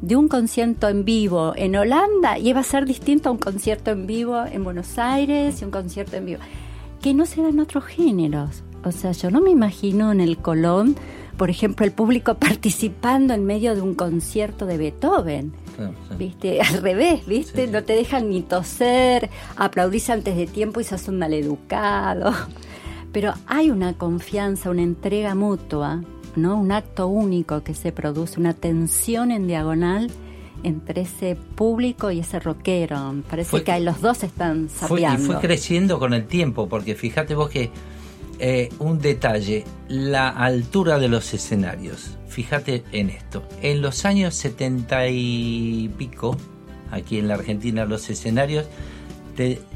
[0.00, 3.90] de un concierto en vivo en Holanda y va a ser distinto a un concierto
[3.90, 6.40] en vivo en Buenos Aires y un concierto en vivo,
[7.02, 8.62] que no se da en otros géneros.
[8.84, 10.94] O sea, yo no me imagino en el Colón,
[11.36, 15.52] por ejemplo, el público participando en medio de un concierto de Beethoven.
[15.76, 16.14] Claro, sí.
[16.18, 16.60] ¿Viste?
[16.62, 17.66] Al revés, ¿viste?
[17.66, 22.32] No te dejan ni toser, aplaudís antes de tiempo y sos un maleducado.
[23.12, 26.02] Pero hay una confianza, una entrega mutua,
[26.34, 26.58] ¿no?
[26.58, 30.10] Un acto único que se produce, una tensión en diagonal
[30.62, 33.14] entre ese público y ese rockero.
[33.30, 35.26] Parece Fue- que los dos están Fue, y sapeando.
[35.32, 37.70] fue creciendo con el tiempo, porque fíjate vos que
[38.38, 42.16] eh, un detalle, la altura de los escenarios.
[42.28, 43.42] Fíjate en esto.
[43.62, 46.36] En los años 70 y pico,
[46.90, 48.66] aquí en la Argentina, los escenarios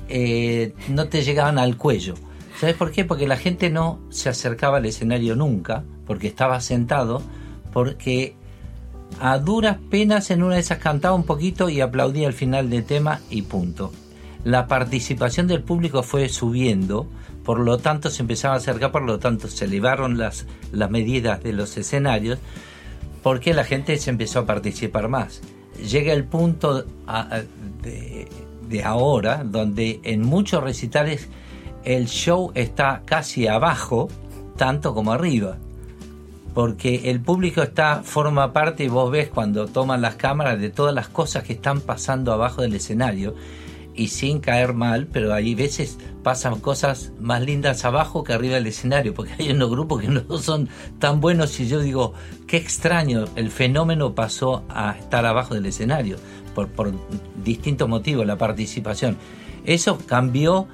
[0.09, 2.15] eh, no te llegaban al cuello.
[2.59, 3.05] ¿Sabes por qué?
[3.05, 7.23] Porque la gente no se acercaba al escenario nunca, porque estaba sentado,
[7.73, 8.35] porque
[9.21, 12.85] a duras penas en una de esas cantaba un poquito y aplaudía al final del
[12.85, 13.93] tema y punto.
[14.45, 17.07] La participación del público fue subiendo,
[17.45, 21.43] por lo tanto se empezaba a acercar, por lo tanto se elevaron las, las medidas
[21.43, 22.39] de los escenarios,
[23.23, 25.41] porque la gente se empezó a participar más.
[25.77, 26.85] Llega el punto
[27.83, 28.29] de,
[28.69, 31.29] de ahora, donde en muchos recitales
[31.85, 34.09] el show está casi abajo,
[34.57, 35.57] tanto como arriba
[36.55, 40.95] porque el público está forma parte y vos ves cuando toman las cámaras de todas
[40.95, 43.35] las cosas que están pasando abajo del escenario
[44.01, 48.67] y sin caer mal, pero hay veces pasan cosas más lindas abajo que arriba del
[48.67, 52.15] escenario, porque hay unos grupos que no son tan buenos y yo digo,
[52.47, 56.17] qué extraño, el fenómeno pasó a estar abajo del escenario
[56.55, 56.95] por, por
[57.45, 59.19] distintos motivos, la participación.
[59.67, 60.67] Eso cambió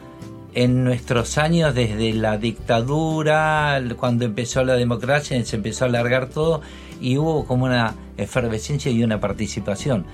[0.55, 6.61] en nuestros años desde la dictadura, cuando empezó la democracia, se empezó a alargar todo
[7.01, 10.07] y hubo como una efervescencia y una participación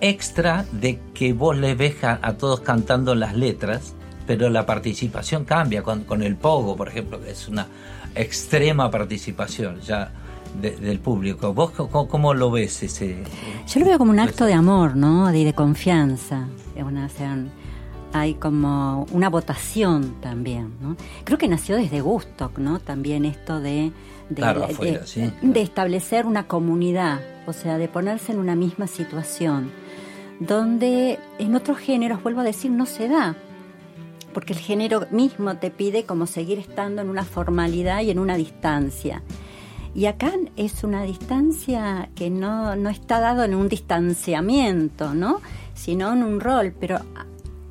[0.00, 3.94] extra de que vos le ves a, a todos cantando las letras,
[4.26, 7.66] pero la participación cambia con, con el pogo, por ejemplo, que es una
[8.14, 10.10] extrema participación ya
[10.60, 11.52] de- del público.
[11.54, 13.22] ¿Vos cómo, cómo lo ves ese?
[13.66, 15.28] Yo lo veo como un acto de amor, ¿no?
[15.32, 16.46] De, de confianza.
[16.74, 17.36] De una, o sea,
[18.12, 20.96] hay como una votación también, ¿no?
[21.24, 22.80] Creo que nació desde Gusto, ¿no?
[22.80, 23.92] También esto de,
[24.30, 25.30] de, Claro, de- afuera, sí.
[25.42, 29.70] de establecer una comunidad, o sea, de ponerse en una misma situación,
[30.40, 33.36] donde en otros géneros, vuelvo a decir, no se da.
[34.32, 38.36] Porque el género mismo te pide como seguir estando en una formalidad y en una
[38.36, 39.22] distancia.
[39.94, 45.40] Y acá es una distancia que no, no está dado en un distanciamiento, ¿no?
[45.74, 47.00] Sino en un rol, pero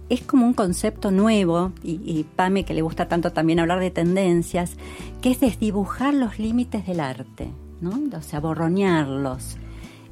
[0.10, 4.78] es como un concepto nuevo, y, Pame que le gusta tanto también hablar de tendencias,
[5.22, 7.50] que es desdibujar los límites del arte,
[7.82, 8.18] ¿no?
[8.18, 9.58] O sea, borronearlos.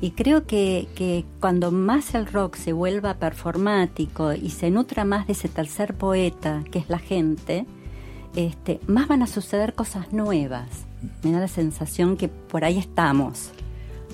[0.01, 5.25] Y creo que, que cuando más el rock se vuelva performático y se nutra más
[5.27, 7.65] de ese tercer poeta, que es la gente,
[8.35, 10.67] este, más van a suceder cosas nuevas.
[11.23, 13.51] Me da la sensación que por ahí estamos.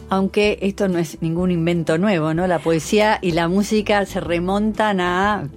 [0.10, 2.46] Aunque esto no es ningún invento nuevo, ¿no?
[2.46, 5.48] La poesía y la música se remontan a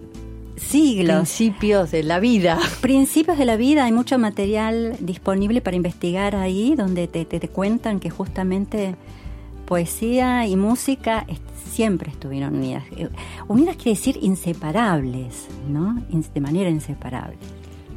[0.56, 1.16] Siglos.
[1.16, 2.58] principios de la vida.
[2.80, 7.48] Principios de la vida, hay mucho material disponible para investigar ahí, donde te, te- te
[7.48, 8.94] cuentan que justamente
[9.64, 11.42] poesía y música est-
[11.72, 12.84] siempre estuvieron unidas.
[12.96, 13.08] Eh,
[13.48, 16.00] Unidas quiere decir inseparables, ¿no?
[16.34, 17.36] De manera inseparable.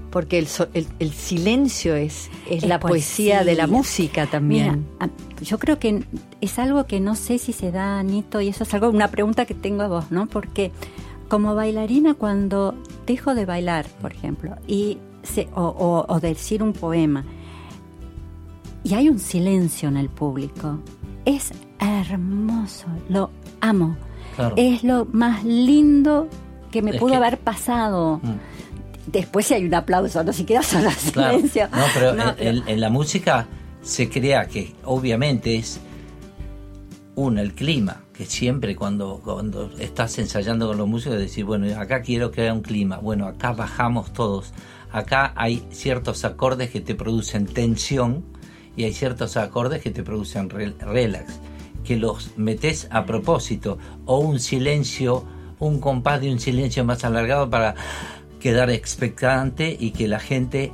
[0.10, 4.86] Porque el, so- el- el silencio es, es, Es la poesía, de la música también.
[5.00, 5.12] Mira,
[5.42, 6.04] yo creo que
[6.42, 9.46] es algo que no sé si se da, Anito, y eso es algo, una pregunta
[9.46, 10.26] que tengo a vos, ¿no?
[10.28, 10.72] Porque
[11.28, 12.74] como bailarina, cuando
[13.06, 17.26] dejo de bailar, por ejemplo, y se- o, o- o decir un poema,
[18.84, 20.80] y hay un silencio en el público,
[21.28, 23.30] es hermoso, lo
[23.62, 23.96] amo.
[24.36, 24.56] Claro.
[24.58, 26.28] Es lo más lindo
[26.72, 28.20] que me Es pudo que- haber pasado.
[28.24, 29.12] Mm.
[29.12, 31.36] Después si hay un aplauso, no si queda solo Claro.
[31.38, 31.68] silencio.
[31.72, 33.48] No, pero No, en, en- en la música
[33.82, 35.80] se crea que obviamente es
[37.16, 42.02] una, el clima, que siempre cuando, cuando estás ensayando con los músicos decir, bueno, acá
[42.02, 44.54] quiero que haya un clima, bueno, acá bajamos todos,
[44.92, 48.24] acá hay ciertos acordes que te producen tensión
[48.78, 51.40] y hay ciertos acordes que te producen rel- relax,
[51.84, 55.26] que los metes a propósito, o un silencio,
[55.60, 57.76] un compás de un silencio más alargado para
[58.40, 60.72] quedar expectante y que la gente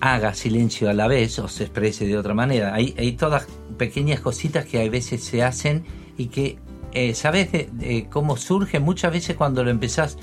[0.00, 2.74] haga silencio a la vez o se exprese de otra manera.
[2.74, 3.46] Hay, todas
[3.76, 5.84] pequeñas cositas que a veces se hacen
[6.16, 6.58] y que,
[6.92, 8.80] eh, ¿sabes de- de cómo surge?
[8.80, 10.16] Muchas veces cuando lo empezás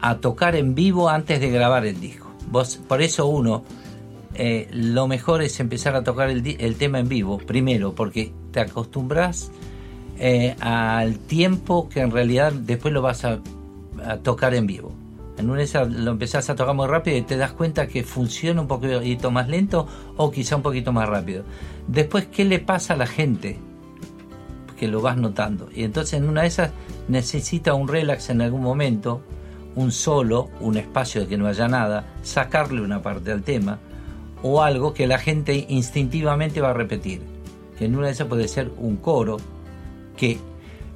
[0.00, 2.30] a tocar en vivo antes de grabar el disco.
[2.50, 3.64] Vos, por eso uno,
[4.40, 9.50] eh, lo mejor es empezar a tocar el, tema en vivo, primero, porque te acostumbras
[10.16, 13.40] eh, al tiempo que en realidad después lo vas a,
[14.22, 14.92] tocar en vivo.
[15.38, 18.60] En una esas lo empezás a tocar muy rápido y te das cuenta que funciona
[18.60, 21.42] un poquito más lento o quizá un poquito más rápido.
[21.88, 23.58] Después, ¿qué le pasa a la gente?
[24.78, 25.68] Que lo vas notando.
[25.74, 26.70] Y entonces en una de esas
[27.08, 29.20] necesita un relax en algún momento,
[29.74, 33.80] un solo, un espacio de que no haya nada, sacarle una parte al tema
[34.42, 37.20] o algo que la gente instintivamente va a repetir.
[37.78, 39.38] Que en una de esas puede ser un coro
[40.16, 40.38] que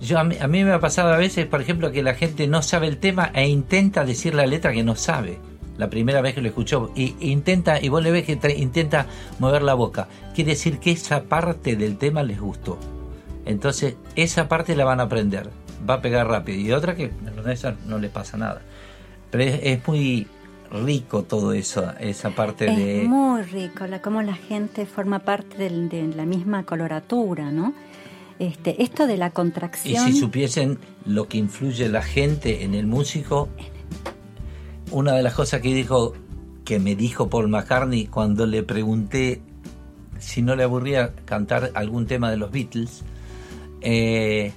[0.01, 2.88] yo a mí, me ha pasado a veces, por ejemplo, que la gente no sabe
[2.88, 5.38] el tema e intenta decir la letra que no sabe.
[5.78, 9.07] La primera vez que lo escuchó y intenta y vos le ves que tra- intenta
[9.38, 10.09] mover la boca.
[10.34, 12.78] Quiere decir que esa parte del tema les gustó.
[13.47, 15.51] Entonces esa parte la van a aprender,
[15.88, 17.11] va a pegar rápido y otra que
[17.86, 18.61] no les pasa nada.
[19.30, 20.26] Pero es muy
[20.73, 25.68] rico todo eso, esa parte Es de muy rico, la, cómo la gente forma parte
[25.68, 27.75] de la misma coloratura, ¿no?
[28.39, 30.07] Este, esto de la Y contracción.
[30.07, 33.49] si supiesen lo que influye la gente en el músico,
[34.91, 36.14] una de las cosas que dijo,
[36.64, 39.43] que me dijo Paul McCartney cuando le pregunté
[40.18, 43.03] si no le aburría cantar algún tema de los Beatles,
[43.81, 44.53] eh,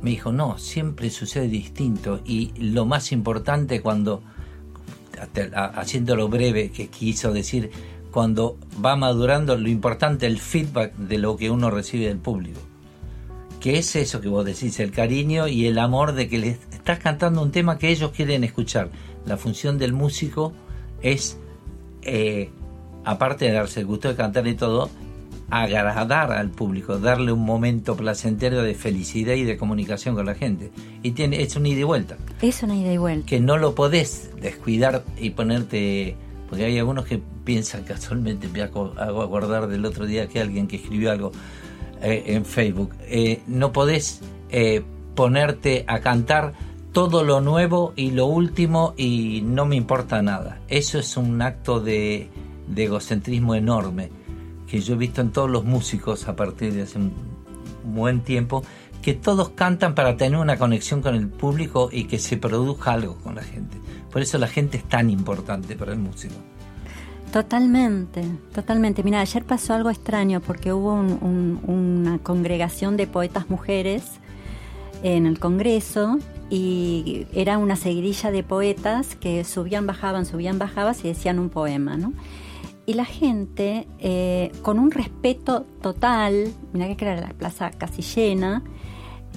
[0.00, 4.22] me dijo, no, siempre sucede distinto y lo más importante cuando,
[5.54, 7.70] haciéndolo breve, que quiso decir,
[8.10, 12.60] cuando va madurando, lo importante el feedback de lo que uno recibe del público
[13.66, 17.00] que es eso que vos decís, el cariño y el amor de que les estás
[17.00, 18.90] cantando un tema que ellos quieren escuchar.
[19.24, 20.52] La función del músico
[21.02, 21.36] es,
[22.02, 22.50] eh,
[23.04, 24.88] aparte de darse el gusto de cantar y todo,
[25.50, 30.72] agradar al público, darle un momento placentero de felicidad y de comunicación con la gente.
[31.02, 33.26] Y tiene, es un ida y vuelta, Es una ida y vuelta.
[33.26, 36.16] que no lo podés descuidar y ponerte...
[36.48, 40.76] Porque hay algunos que piensan, casualmente me hago acordar del otro día que alguien que
[40.76, 41.32] escribió algo,
[42.02, 42.92] eh, en Facebook.
[43.08, 44.20] Eh, no podés
[44.50, 44.82] eh,
[45.14, 46.52] ponerte a cantar
[46.92, 50.60] todo lo nuevo y lo último y no me importa nada.
[50.68, 52.28] Eso es un acto de,
[52.68, 54.10] de egocentrismo enorme
[54.66, 57.12] que yo he visto en todos los músicos a partir de hace un
[57.84, 58.62] buen tiempo,
[59.02, 63.16] que todos cantan para tener una conexión con el público y que se produzca algo
[63.16, 63.76] con la gente.
[64.10, 66.34] Por eso la gente es tan importante para el músico.
[67.32, 69.02] Totalmente, totalmente.
[69.02, 74.04] Mira, ayer pasó algo extraño porque hubo un- un- una congregación de poetas mujeres
[75.02, 81.08] en el Congreso y era una seguidilla de poetas que subían, bajaban, subían, bajaban y
[81.08, 82.12] decían un poema, ¿no?
[82.86, 88.62] Y la gente, eh, con un respeto total, mira que era la plaza casi llena,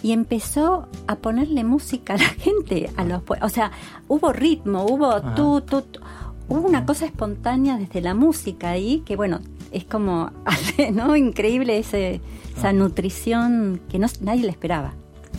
[0.03, 3.71] y empezó a ponerle música a la gente, a los o sea,
[4.07, 5.99] hubo ritmo, hubo tú, tú, tú.
[6.47, 9.39] hubo una cosa espontánea desde la música ahí que bueno,
[9.71, 10.31] es como,
[10.93, 11.15] ¿no?
[11.15, 12.21] Increíble ese,
[12.55, 14.93] esa nutrición que no, nadie le esperaba.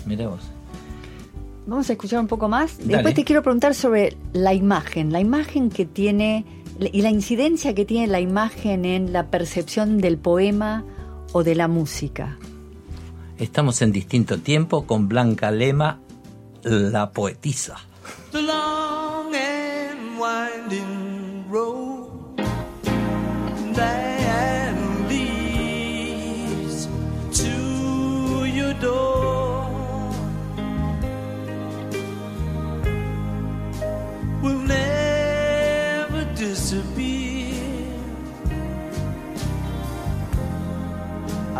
[0.06, 0.40] Mira vos.
[1.66, 2.78] Vamos a escuchar un poco más.
[2.78, 2.94] Dale.
[2.94, 6.44] Después te quiero preguntar sobre la imagen, la imagen que tiene
[6.80, 10.84] y la incidencia que tiene la imagen en la percepción del poema
[11.32, 12.38] o de la música.
[13.38, 16.00] Estamos en distinto tiempo con Blanca Lema,
[16.62, 17.76] la poetisa.
[18.32, 22.36] the long and winding road
[23.74, 24.74] that
[25.08, 26.86] leads
[27.32, 29.68] to your door
[34.42, 34.99] will never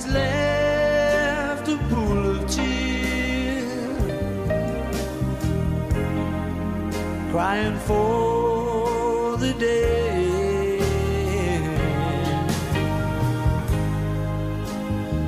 [0.00, 3.70] has left a pool of tears,
[7.30, 10.78] crying for the day.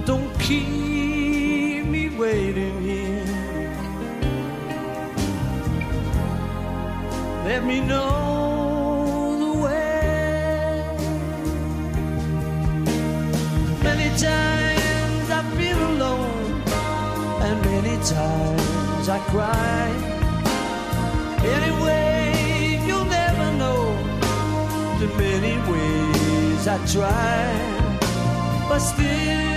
[0.07, 3.27] Don't keep me waiting here.
[7.45, 8.22] Let me know.
[18.05, 19.89] Times I cry.
[21.45, 23.95] Anyway, you'll never know
[24.99, 29.52] the many ways I try, but still.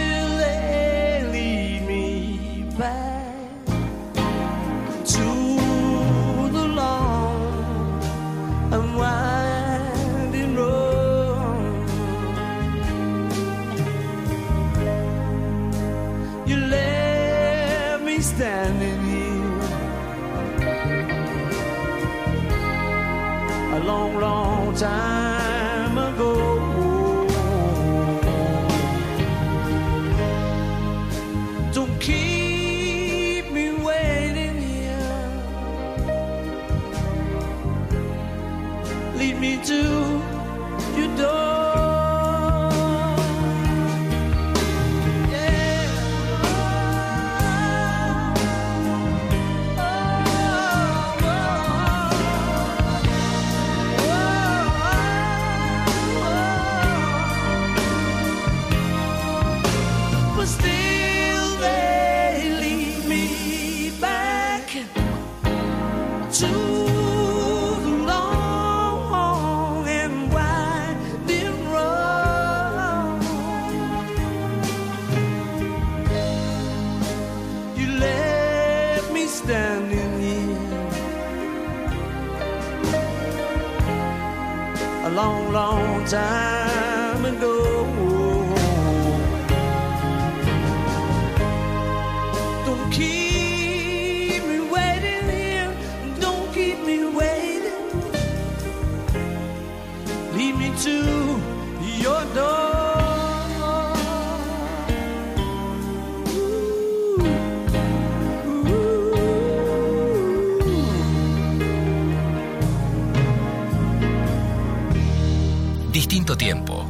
[86.08, 86.45] sometimes.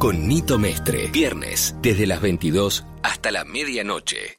[0.06, 0.28] con
[0.60, 1.08] Mestre.
[1.08, 4.35] Viernes, desde las 22 hasta la medianoche.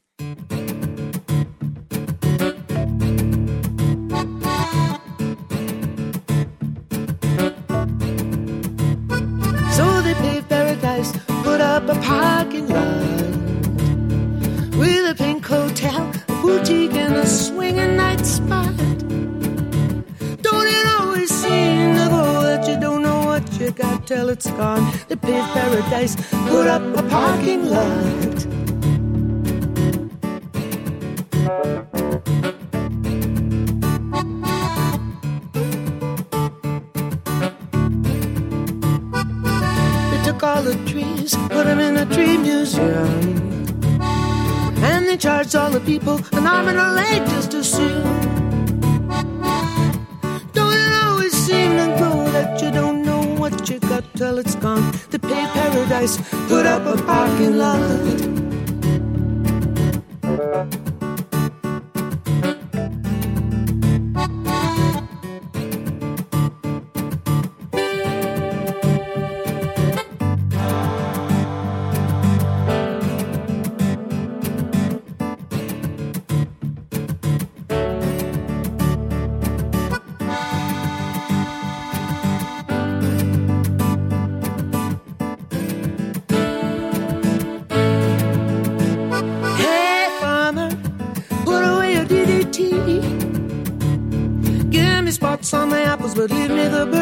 [96.29, 96.96] Leave me the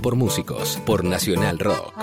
[0.00, 0.78] Por músicos.
[0.84, 1.93] Por Nacional Rock.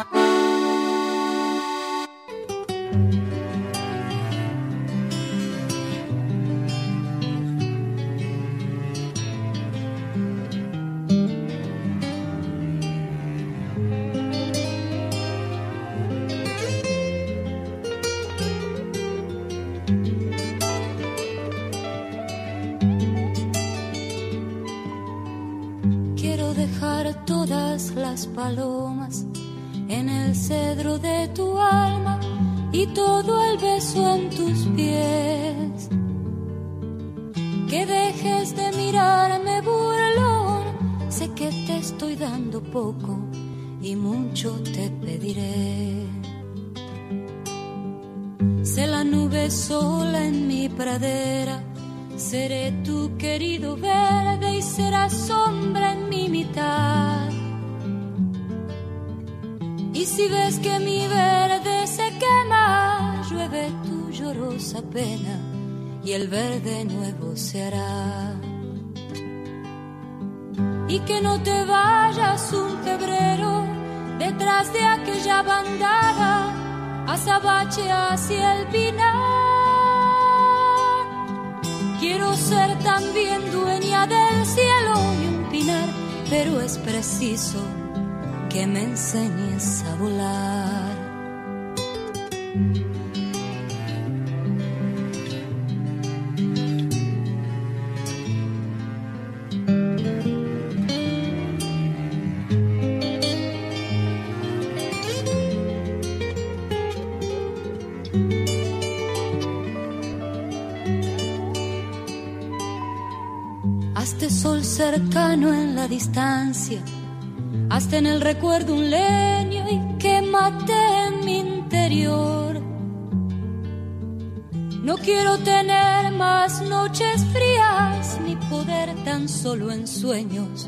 [126.82, 130.68] Noches frías ni poder tan solo en sueños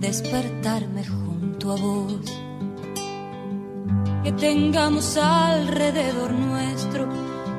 [0.00, 2.26] despertarme junto a vos.
[4.22, 7.08] Que tengamos alrededor nuestro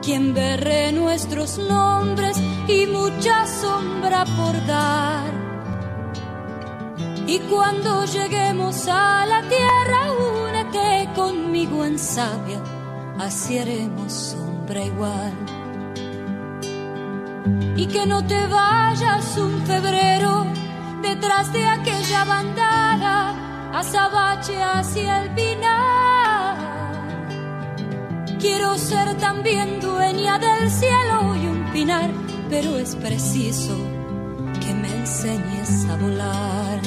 [0.02, 2.36] quien berre nuestros nombres
[2.68, 5.32] y mucha sombra por dar.
[7.28, 10.02] Y cuando lleguemos a la tierra,
[10.48, 12.64] únete conmigo en sabia,
[13.20, 13.60] así
[14.08, 15.55] sombra igual.
[17.76, 20.46] Y que no te vayas un febrero
[21.02, 23.36] detrás de aquella bandada,
[23.74, 26.56] azabache hacia el pinar.
[28.40, 32.10] Quiero ser también dueña del cielo y un pinar,
[32.50, 33.76] pero es preciso
[34.64, 36.80] que me enseñes a volar.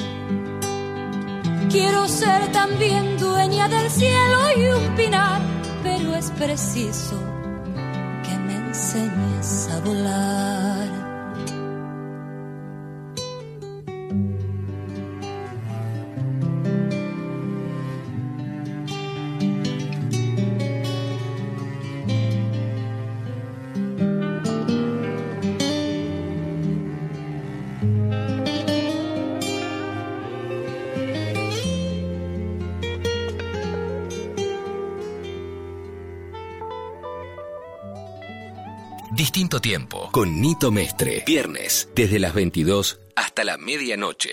[1.71, 5.41] Quiero ser también dueña del cielo y un pinar,
[5.83, 7.28] pero es preciso
[9.79, 10.78] enseñes a
[39.69, 40.09] tiempo.
[40.13, 41.25] Con Nito Mestre.
[41.27, 44.31] Viernes, desde las 22 hasta la medianoche.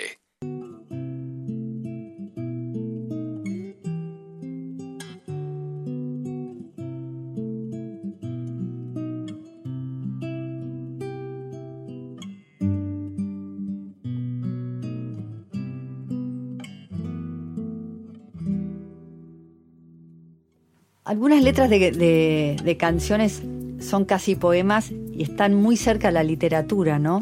[21.04, 23.44] Algunas letras de, de, de, canciones
[23.80, 27.22] son casi poemas y están muy cerca de la literatura, ¿no?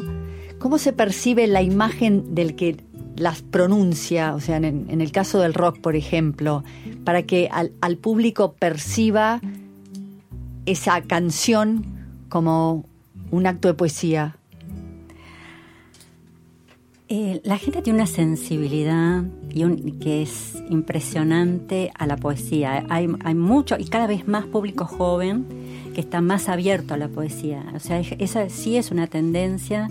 [0.58, 2.76] ¿Cómo se percibe la imagen del que
[3.16, 4.34] las pronuncia?
[4.34, 6.64] O sea, en, el caso del rock, por ejemplo,
[7.04, 9.40] para que al, público perciba
[10.66, 11.84] esa canción
[12.28, 12.84] como
[13.30, 14.36] un acto de poesía.
[17.08, 22.86] Eh, la gente tiene una sensibilidad y que es impresionante a la poesía.
[22.88, 25.63] Hay, hay mucho y cada vez más público joven
[25.94, 27.64] que está más abierto a la poesía.
[27.74, 29.88] O sea, es- esa sí es una tendencia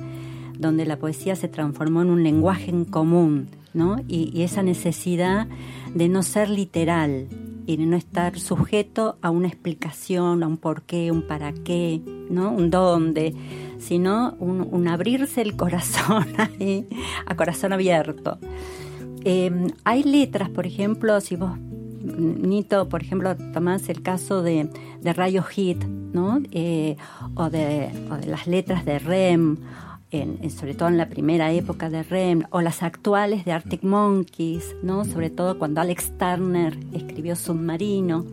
[0.57, 3.97] donde la poesía se transformó en un lenguaje en común, ¿no?
[4.07, 5.47] Y, esa necesidad
[5.95, 7.27] de no ser literal
[7.65, 12.51] y de no estar sujeto a una explicación, a un porqué, un para qué, ¿no?
[12.51, 13.33] Un dónde,
[13.79, 16.85] sino un, un abrirse el corazón ahí,
[17.25, 18.37] a corazón abierto.
[19.25, 19.51] Eh,
[19.85, 21.57] hay letras, por ejemplo, si vos,
[22.03, 24.69] Nito, por ejemplo, tomás el caso de,
[25.01, 26.41] de Rayo Hit, ¿no?
[26.51, 26.97] Eh,
[27.35, 27.89] o, de,
[28.27, 29.57] las letras de Rem,
[30.11, 34.75] en- sobre todo en la primera época de Rem, o las actuales de Arctic Monkeys,
[34.83, 35.05] ¿no?
[35.05, 38.25] Sobre todo cuando Alex Turner escribió Submarino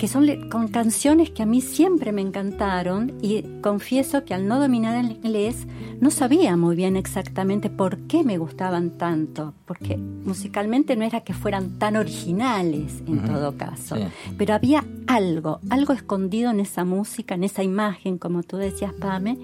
[0.00, 4.58] que son con canciones que a mí siempre me encantaron y confieso que al no
[4.58, 5.66] dominar el inglés
[6.00, 11.34] no sabía muy bien exactamente por qué me gustaban tanto, porque musicalmente no era que
[11.34, 14.04] fueran tan originales en todo caso, sí.
[14.38, 19.36] pero había algo, algo escondido en esa música, en esa imagen, como tú decías, Pame,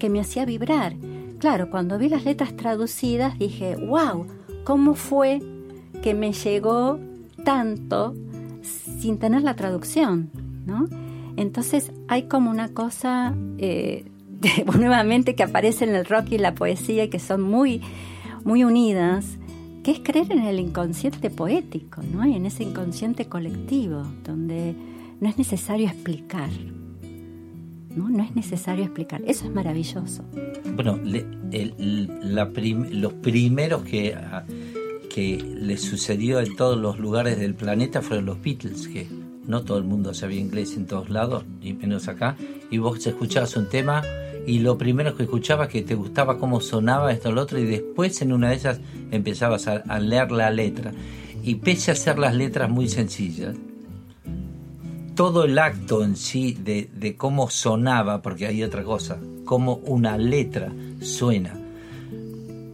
[0.00, 0.96] que me hacía vibrar.
[1.38, 4.26] Claro, cuando vi las letras traducidas dije, wow,
[4.64, 5.40] ¿cómo fue
[6.02, 6.98] que me llegó
[7.44, 8.16] tanto
[9.02, 10.30] sin tener la traducción?
[10.66, 10.88] ¿no?
[11.36, 14.04] Entonces hay como una cosa eh,
[14.78, 17.80] nuevamente que aparece en el rock y la poesía y que son muy,
[18.44, 19.38] muy unidas,
[19.82, 22.24] que es creer en el inconsciente poético, ¿no?
[22.26, 24.74] Y en ese inconsciente colectivo, donde
[25.20, 26.50] no es necesario explicar.
[27.96, 28.08] ¿no?
[28.08, 29.20] no es necesario explicar.
[29.26, 30.24] Eso es maravilloso.
[30.76, 30.98] Bueno,
[32.90, 34.44] los primeros que, a-
[35.14, 39.06] que le sucedió en todos los lugares del planeta fueron los Beatles, que
[39.46, 42.36] no todo el mundo sabía inglés en todos lados, y menos acá,
[42.70, 44.02] y vos escuchabas un tema
[44.46, 47.64] y lo primero que escuchabas que te gustaba cómo sonaba esto o lo otro, y
[47.64, 48.80] después en una de esas
[49.10, 50.92] empezabas a, a leer la letra.
[51.44, 53.54] Y pese a ser las letras muy sencillas,
[55.14, 60.16] todo el acto en sí de, de cómo sonaba, porque hay otra cosa, cómo una
[60.16, 61.54] letra suena,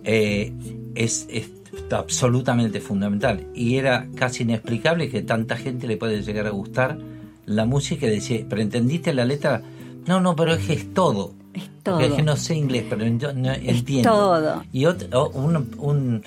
[0.04, 0.52] eh,
[0.94, 1.57] es, es
[1.90, 3.46] absolutamente fundamental.
[3.54, 6.98] Y era casi inexplicable que tanta gente le puede llegar a gustar
[7.46, 9.62] la música y decía, ¿pero entendiste la letra?
[10.06, 11.34] No, no, pero es que es todo.
[11.82, 11.96] todo.
[11.96, 14.10] Porque es que no sé inglés, pero yo no entiendo.
[14.10, 14.62] todo.
[14.72, 16.22] Y otro, un, un,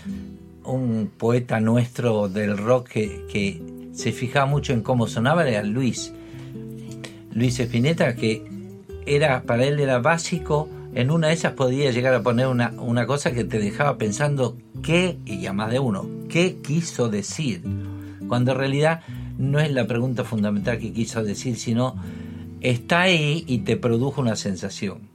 [0.63, 3.61] un poeta nuestro del rock que, que
[3.93, 6.13] se fijaba mucho en cómo sonaba era Luis.
[7.33, 8.43] Luis Espineta, que
[9.05, 10.69] era para él era básico.
[10.93, 14.57] En una de esas podía llegar a poner una, una cosa que te dejaba pensando
[14.83, 17.63] qué, y a más de uno, qué quiso decir.
[18.27, 19.01] Cuando en realidad
[19.37, 21.95] no es la pregunta fundamental que quiso decir, sino
[22.59, 25.09] está ahí y te produjo una sensación.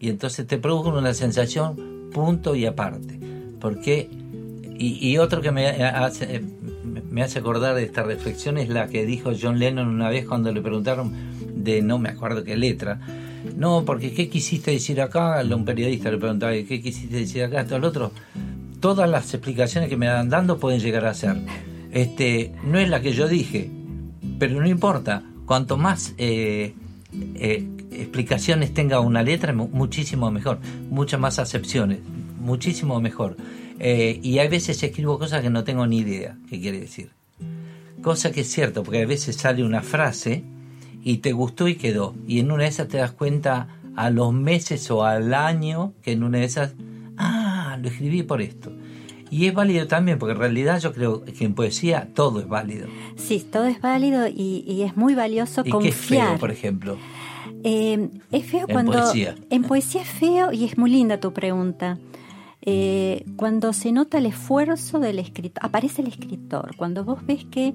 [0.00, 3.18] Y entonces te produjo una sensación punto y aparte.
[3.60, 4.08] Porque,
[4.78, 6.42] y, y otro que me hace,
[7.10, 10.52] me hace acordar de esta reflexión es la que dijo John Lennon una vez cuando
[10.52, 11.12] le preguntaron
[11.54, 13.00] de no me acuerdo qué letra.
[13.56, 15.40] No, porque ¿qué quisiste decir acá?
[15.40, 17.62] A un periodista le preguntaba, ¿qué quisiste decir acá?
[17.62, 18.12] Esto, al otro.
[18.80, 21.36] Todas las explicaciones que me van dando pueden llegar a ser.
[21.90, 23.70] Este, no es la que yo dije,
[24.38, 25.22] pero no importa.
[25.46, 26.74] Cuanto más eh,
[27.34, 30.58] eh, explicaciones tenga una letra, mu- muchísimo mejor.
[30.90, 32.00] Muchas más acepciones,
[32.40, 33.36] muchísimo mejor.
[33.80, 37.10] Eh, y hay veces escribo cosas que no tengo ni idea qué quiere decir.
[38.02, 40.44] Cosa que es cierto, porque a veces sale una frase
[41.02, 42.14] y te gustó y quedó.
[42.26, 46.12] Y en una de esas te das cuenta a los meses o al año que
[46.12, 46.74] en una de esas,
[47.16, 48.72] ah, lo escribí por esto.
[49.30, 52.88] Y es válido también, porque en realidad yo creo que en poesía todo es válido.
[53.16, 56.28] Sí, todo es válido y, y es muy valioso ¿Y qué es confiar.
[56.28, 56.96] feo, por ejemplo?
[57.64, 58.92] Eh, es feo En cuando...
[58.92, 59.34] poesía.
[59.50, 61.98] En poesía es feo y es muy linda tu pregunta.
[62.62, 67.74] Eh, cuando se nota el esfuerzo del escritor, aparece el escritor, cuando vos ves que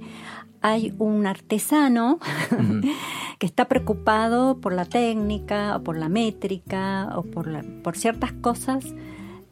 [0.61, 2.19] hay un artesano
[3.39, 8.33] que está preocupado por la técnica o por la métrica o por, la- por ciertas
[8.33, 8.85] cosas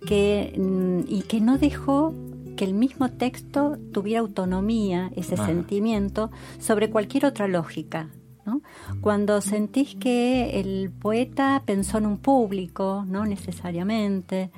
[0.06, 2.14] que, mm, y que no dejó
[2.58, 6.30] que el mismo texto tuviera autonomía, ese sentimiento,
[6.60, 8.10] sobre cualquier otra lógica.
[8.46, 8.62] ¿no?
[9.02, 14.50] Cuando sentís que el poeta pensó en un público, no necesariamente.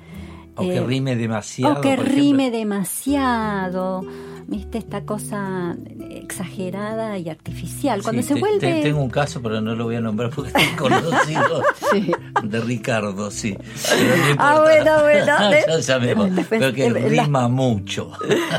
[0.56, 1.78] O que eh, rime demasiado.
[1.78, 2.14] o que ejemplo.
[2.14, 4.02] rime demasiado,
[4.46, 5.76] viste esta cosa
[6.10, 8.02] exagerada y artificial.
[8.02, 8.58] Cuando Sí, se te- vuelve...
[8.60, 11.62] te- tengo un caso, pero no lo voy a nombrar porque es conocido.
[12.42, 13.56] De Ricardo, sí.
[13.88, 14.50] Pero no importa.
[14.50, 15.50] Ah, bueno, bueno.
[15.50, 18.12] de- ya sabemos, pero que eh, la- rima mucho.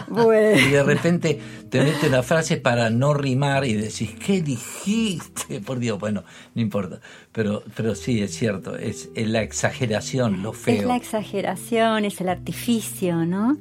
[0.08, 0.60] Bueno.
[0.60, 1.40] Y de repente
[1.70, 5.60] te mete una frase para no rimar y decís, ¿qué dijiste?
[5.62, 7.00] Por Dios, bueno, no importa.
[7.32, 10.76] Pero, pero sí, es cierto, es, es la exageración, lo feo.
[10.82, 13.58] Es la exageración, es el artificio, ¿no?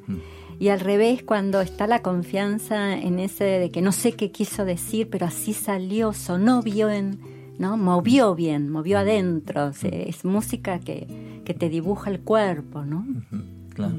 [0.59, 4.65] Y al revés, cuando está la confianza en ese de que no sé qué quiso
[4.65, 7.19] decir, pero así salió, sonó bien,
[7.59, 7.77] ¿no?
[7.77, 9.67] Movió bien, movió adentro.
[9.67, 11.07] o sea, es música que,
[11.45, 13.07] que te dibuja el cuerpo, ¿no?
[13.75, 13.95] Claro.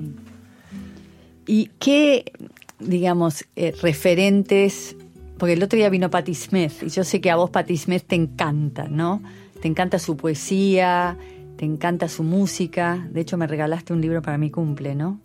[1.48, 2.32] ¿Y qué,
[2.80, 4.96] digamos, eh, referentes?
[5.38, 8.04] Porque el otro día vino Patti Smith y yo sé que a vos Patti Smith
[8.08, 9.22] te encanta, ¿no?
[9.62, 11.18] Te encanta su poesía,
[11.58, 13.08] te encanta su música.
[13.12, 15.20] De hecho, me regalaste un libro para mi cumple, ¿no?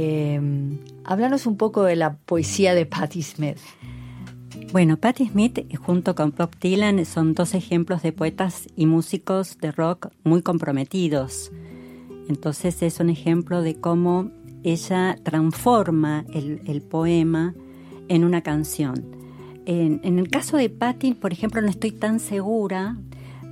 [0.00, 0.40] Eh,
[1.02, 3.58] háblanos un poco de la poesía de Patti Smith.
[4.70, 9.58] Bueno, Patti Smith eh, junto con Bob Dylan son dos ejemplos de poetas y músicos
[9.58, 11.50] de rock muy comprometidos.
[12.28, 14.30] Entonces es un ejemplo de cómo
[14.62, 17.56] ella transforma el, poema
[18.06, 19.04] en una canción.
[19.66, 22.96] En, en el caso de Patti, por ejemplo, no estoy tan segura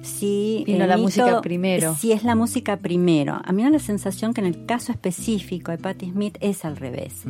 [0.02, 1.94] si Vino la mito- música primero.
[1.98, 3.40] Si es la música primero.
[3.44, 6.64] A mí me da la sensación que en el caso específico de Patti Smith es
[6.64, 7.24] al revés.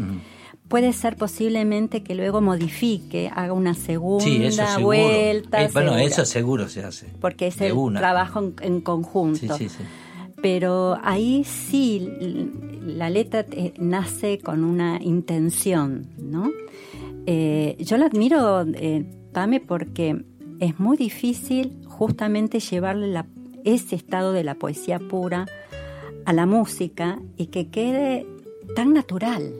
[0.69, 4.85] Puede ser posiblemente que luego modifique, haga una segunda Sí, eso seguro.
[4.99, 5.63] vuelta.
[5.63, 7.07] Eh, bueno, segura, eso seguro se hace.
[7.21, 8.01] Porque es de el una.
[8.01, 9.39] trabajo en, en conjunto.
[9.57, 9.85] Sí, sí, sí.
[10.43, 12.09] Pero ahí sí
[12.85, 16.51] la letra eh, nace con una intención, ¿no?
[17.27, 20.25] Eh, yo la admiro, eh, Pame, porque
[20.61, 23.27] es muy difícil justamente llevarle la-
[23.64, 25.47] ese estado de la poesía pura
[26.24, 28.27] a la música y que quede
[28.74, 29.52] tan natural,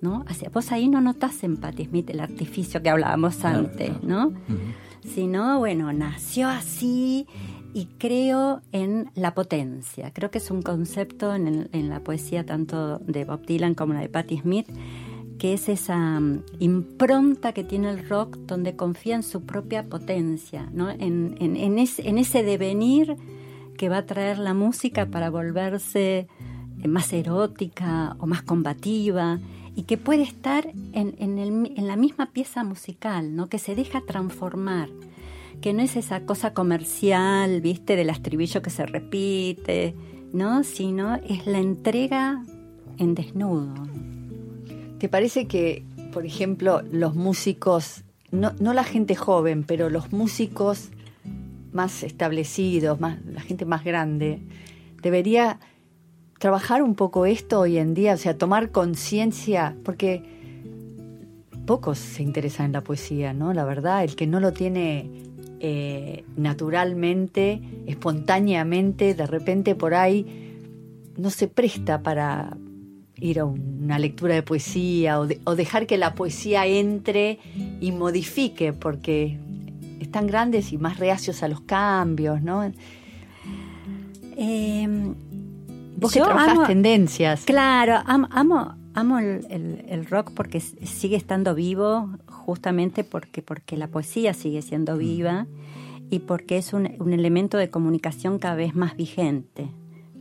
[0.00, 0.24] ¿no?
[0.28, 4.32] O sea, vos ahí no notás en Patti Smith el artificio que hablábamos antes, ¿no?
[5.02, 7.26] Sino, bueno, nació así
[7.74, 10.12] y creo en la potencia.
[10.12, 13.92] Creo que es un concepto en, el- en la poesía tanto de Bob Dylan como
[13.94, 14.68] la de Patti Smith,
[15.44, 20.70] que es esa mm, impronta que tiene el rock donde confía en su propia potencia,
[20.72, 20.88] ¿no?
[20.88, 23.14] en, en- en ese, en ese devenir
[23.76, 26.28] que va a traer la música para volverse
[26.82, 29.38] eh, más erótica o más combativa
[29.76, 33.50] y que puede estar en, en el en la misma pieza musical, ¿no?
[33.50, 34.88] que se deja transformar,
[35.60, 39.94] que no es esa cosa comercial, viste, del estribillo que se repite,
[40.32, 40.64] ¿no?
[40.64, 42.42] sino es la entrega
[42.96, 43.74] en desnudo.
[45.04, 50.88] ¿Te parece que, por ejemplo, los músicos, no, no la gente joven, pero los músicos
[51.72, 54.40] más establecidos, más, la gente más grande,
[55.02, 55.60] debería
[56.38, 60.22] trabajar un poco esto hoy en día, o sea, tomar conciencia, porque
[61.66, 63.52] pocos se interesan en la poesía, ¿no?
[63.52, 65.10] La verdad, el que no lo tiene
[65.60, 70.62] eh, naturalmente, espontáneamente, de repente por ahí
[71.18, 72.56] no se presta para
[73.16, 77.38] ir a una lectura de poesía o, de- o dejar que la poesía entre
[77.80, 79.38] y modifique, porque
[80.00, 82.64] están grandes y más reacios a los cambios, ¿no?
[84.36, 84.86] Eh,
[85.96, 87.44] Vos que amo- tendencias.
[87.44, 93.76] Claro, am- amo, amo el, el- el rock porque sigue estando vivo, justamente porque, porque
[93.76, 95.46] la poesía sigue siendo viva
[96.10, 99.68] y porque es un, un elemento de comunicación cada vez más vigente,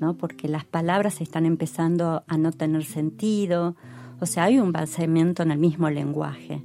[0.03, 0.17] ¿no?
[0.17, 3.77] Porque las palabras están empezando a no tener sentido,
[4.19, 6.61] o sea, hay un baseamiento en el mismo lenguaje.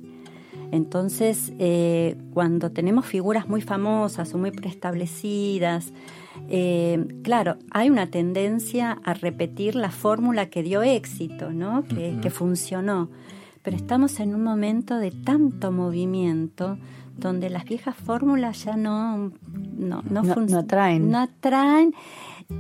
[0.73, 5.93] Entonces, eh, cuando tenemos figuras muy famosas o muy preestablecidas,
[6.48, 11.85] eh, claro, hay una tendencia a repetir la fórmula que dio éxito, ¿no?
[12.23, 13.09] Que funcionó.
[13.62, 16.77] Pero estamos en un momento de tanto movimiento
[17.19, 19.32] donde las viejas fórmulas ya no,
[19.77, 21.11] no, no, No- no atraen.
[21.11, 21.93] No atraen,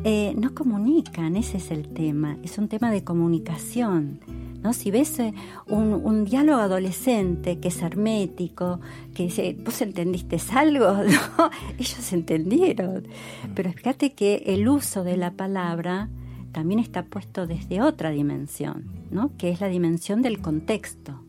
[0.04, 2.36] eh, no comunican, ese es el tema.
[2.42, 4.20] Es un tema de comunicación.
[4.62, 4.72] ¿no?
[4.72, 5.32] Si ves eh,
[5.68, 8.80] un, un diálogo adolescente que es hermético,
[9.14, 10.92] que dice, ¿vos entendiste algo?
[11.04, 11.50] ¿No?
[11.78, 13.06] Ellos entendieron.
[13.54, 16.08] Pero fíjate que el uso de la palabra
[16.50, 19.30] también está puesto desde otra dimensión, ¿no?
[19.38, 21.22] que es la dimensión del contexto.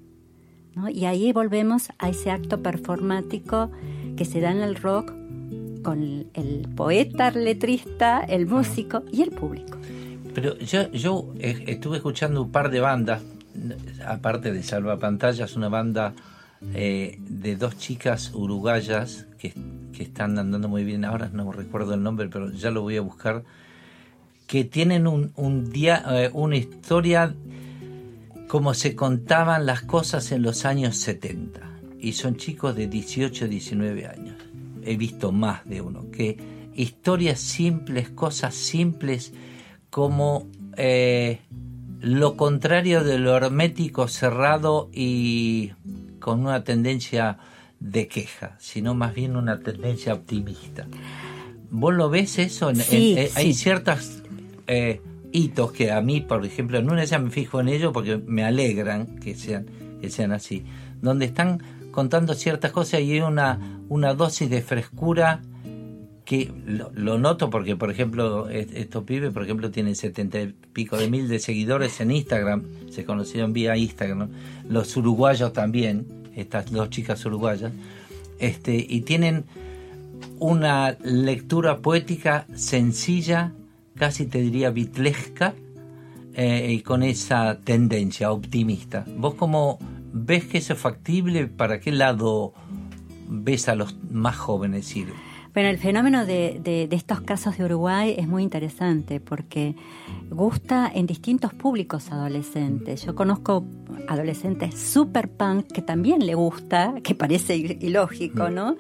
[0.94, 3.70] Y ahí volvemos a ese acto performático
[4.16, 5.14] que se da en el rock
[5.84, 9.78] con el, poeta, el letrista, el músico y el público.
[10.34, 13.22] Pero yo, yo eh, estuve escuchando un par de bandas,
[14.06, 16.14] aparte de Salva Pantallas, una banda
[16.74, 19.54] eh, de dos chicas uruguayas que,
[19.94, 21.06] que están andando muy bien.
[21.06, 23.44] Ahora no recuerdo el nombre, pero ya lo voy a buscar.
[24.48, 27.36] Que tienen un, un día, eh, una historia
[28.50, 31.62] como se contaban las cosas en los años 70.
[32.02, 34.36] y son chicos de 18, 19 años.
[34.84, 36.38] He visto más de uno, que
[36.74, 39.34] historias simples, cosas simples
[39.90, 40.48] como
[40.78, 41.40] eh,
[42.00, 45.74] lo contrario de lo hermético, cerrado y
[46.20, 47.38] con una tendencia
[47.82, 50.88] de queja, sino más bien una tendencia optimista.
[51.70, 52.74] ¿Vos lo ves eso?
[52.74, 53.60] Sí, en- eh, Hay sí.
[53.60, 54.24] ciertos
[54.68, 55.02] eh,
[55.32, 58.44] hitos que a mí, por ejemplo, en una ya me fijo en ello porque me
[58.44, 59.66] alegran que sean,
[60.02, 60.64] que sean así,
[61.02, 61.62] donde están
[61.92, 65.42] contando ciertas cosas y hay una, una dosis de frescura
[66.26, 70.54] que lo, lo noto porque, por ejemplo, est- estos pibes, por ejemplo, tienen setenta y
[70.74, 74.30] pico de mil de seguidores en Instagram, se conocieron vía Instagram,
[74.70, 77.72] los uruguayos también, estas dos chicas uruguayas,
[78.38, 79.46] este, y tienen
[80.38, 83.54] una lectura poética sencilla,
[84.00, 85.54] casi te diría bitlesca,
[86.34, 89.06] eh, y con esa tendencia optimista.
[89.18, 89.78] ¿Vos cómo
[90.14, 91.48] ves que eso es factible?
[91.48, 92.54] ¿Para qué lado
[93.28, 95.10] ves a los más jóvenes ir?
[95.54, 99.76] Bueno, el fenómeno de, de- de estos casos de Uruguay es muy interesante porque
[100.30, 103.04] gusta en distintos públicos adolescentes.
[103.04, 103.66] Yo conozco
[104.08, 108.78] adolescentes super punk que también le gusta, que parece ilógico, ¿no?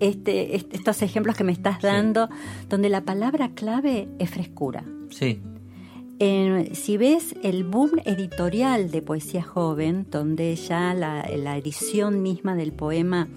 [0.00, 2.28] Este, est- estos ejemplos que me estás dando,
[2.68, 4.84] donde la palabra clave es frescura.
[5.10, 5.40] Sí,
[6.18, 12.54] Eh, si ves el boom editorial de poesía joven, donde ya la, la edición misma
[12.56, 13.28] del poema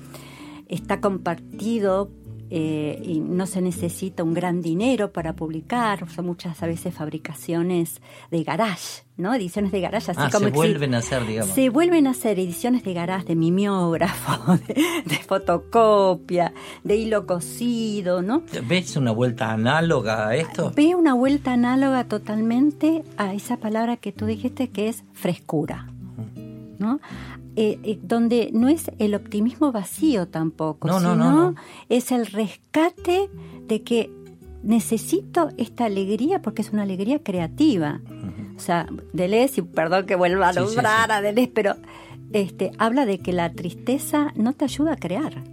[0.69, 2.09] está compartido
[2.51, 8.01] eh, y no se necesita un gran dinero para publicar, son muchas a veces fabricaciones
[8.31, 9.33] de garage, ¿no?
[9.33, 11.53] Ediciones de garage, así ah, como se vuelven a hacer, digamos.
[11.53, 16.53] se vuelven a hacer ediciones de garage, de mimeógrafo, de, de fotocopia,
[16.83, 18.43] de hilo cosido, ¿no?
[18.67, 20.73] ¿Ves una vuelta análoga a esto?
[20.75, 25.87] Ve una vuelta análoga totalmente a esa palabra que tú dijiste que es frescura,
[26.79, 26.99] ¿no?
[27.61, 31.55] Eh, eh, donde no es el optimismo vacío tampoco, No, no, sino no, no.
[31.89, 33.29] es el rescate
[33.67, 34.09] de que
[34.63, 37.99] necesito esta alegría porque es una alegría creativa.
[38.55, 41.11] O sea, Deleuze, y perdón que vuelva a Sí, sí, nombrar sí.
[41.11, 41.75] a Deleuze, pero
[42.31, 45.43] este, habla de que la tristeza no te ayuda a crear,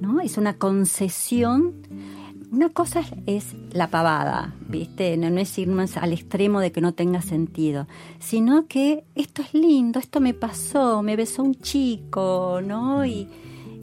[0.00, 0.20] ¿no?
[0.22, 1.85] Es una concesión.
[2.52, 5.16] Una cosa es la pavada, ¿viste?
[5.16, 7.86] No, no es irnos al extremo de que no tenga sentido,
[8.18, 13.04] sino que esto es lindo, esto me pasó, me besó un chico, ¿no?
[13.04, 13.28] Y,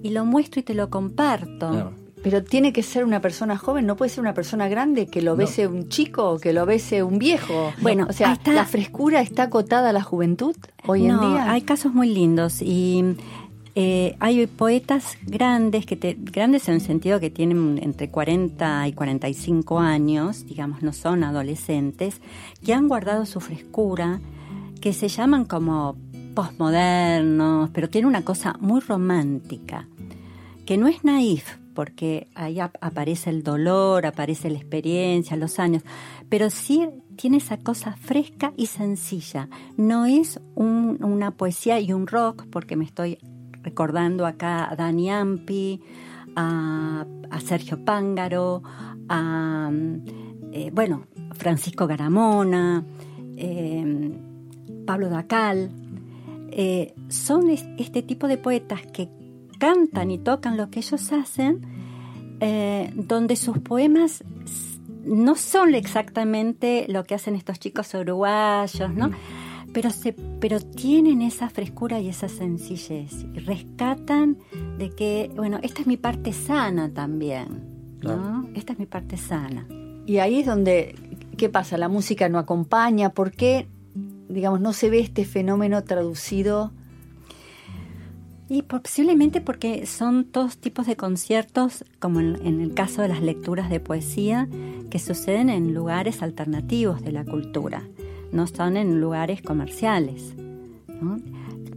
[0.02, 1.70] y lo muestro y te lo comparto.
[1.70, 1.94] Claro.
[2.24, 5.32] Pero tiene que ser una persona joven, no puede ser una persona grande que lo
[5.32, 5.38] No.
[5.40, 7.74] bese un chico o que lo bese un viejo.
[7.82, 8.54] Bueno, o sea, está.
[8.54, 10.56] la frescura está acotada a la juventud
[10.88, 11.52] hoy no, en día.
[11.52, 13.18] hay casos muy lindos y
[13.76, 19.80] eh, hay poetas grandes, que grandes en el sentido que tienen entre 40 y 45
[19.80, 22.22] años, digamos, no son adolescentes,
[22.64, 24.22] que han guardado su frescura,
[24.82, 25.96] que se llaman como
[26.36, 29.88] postmodernos, pero tiene una cosa muy romántica,
[30.66, 35.84] que no es naif, porque ahí ap- aparece el dolor, aparece la experiencia, los años,
[36.30, 39.50] pero sí tiene esa cosa fresca y sencilla.
[39.78, 43.18] No es un- una poesía y un rock, porque me estoy
[43.64, 45.82] recordando acá a Dani Ampi,
[46.36, 47.06] a,
[47.44, 48.62] Sergio Pángaro,
[49.10, 49.72] a,
[50.52, 52.84] eh, bueno, Francisco Garamona,
[53.38, 54.12] eh,
[54.86, 55.72] Pablo Dacal.
[56.52, 59.10] Eh, son es- este tipo de poetas que
[59.60, 61.62] cantan y tocan lo que ellos hacen,
[62.40, 64.24] eh, donde sus poemas
[65.06, 69.10] no son exactamente lo que hacen estos chicos uruguayos, ¿no?
[69.74, 74.38] Pero, se, pero tienen esa frescura y esa sencillez y rescatan
[74.78, 78.48] de que, bueno, esta es mi parte sana también, ¿no?
[78.54, 79.68] Esta es mi parte sana.
[80.06, 80.96] Y ahí es donde,
[81.38, 81.78] ¿qué pasa?
[81.78, 83.10] La música no acompaña.
[83.10, 83.68] ¿Por qué,
[84.30, 86.72] digamos, no se ve este fenómeno traducido?
[88.50, 93.22] Y posiblemente porque son todos tipos de conciertos, como en, en el caso de las
[93.22, 94.48] lecturas de poesía,
[94.92, 97.82] que suceden en lugares alternativos de la cultura,
[98.34, 100.34] no son en lugares comerciales.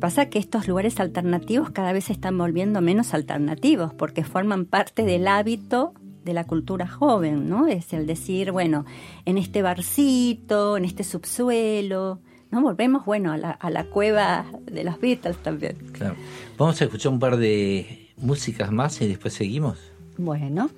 [0.01, 5.05] pasa que estos lugares alternativos cada vez se están volviendo menos alternativos porque forman parte
[5.05, 7.69] del hábito de la cultura joven, ¿no?
[7.69, 8.85] Es el decir, bueno,
[9.25, 12.19] en este barcito, en este subsuelo,
[12.51, 12.63] ¿no?
[12.63, 15.77] Volvemos, bueno, a la, a la cueva de los Beatles también.
[15.93, 16.17] Claro.
[16.59, 19.79] Vamos a escuchar un par de músicas más y después seguimos.
[20.19, 20.69] Bueno,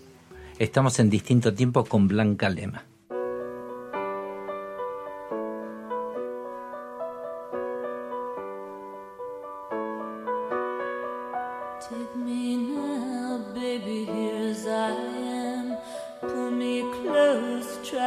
[0.59, 2.83] Estamos en distinto tiempo con Blanca Lema.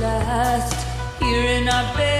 [0.00, 0.74] last
[1.20, 2.19] here in our bed.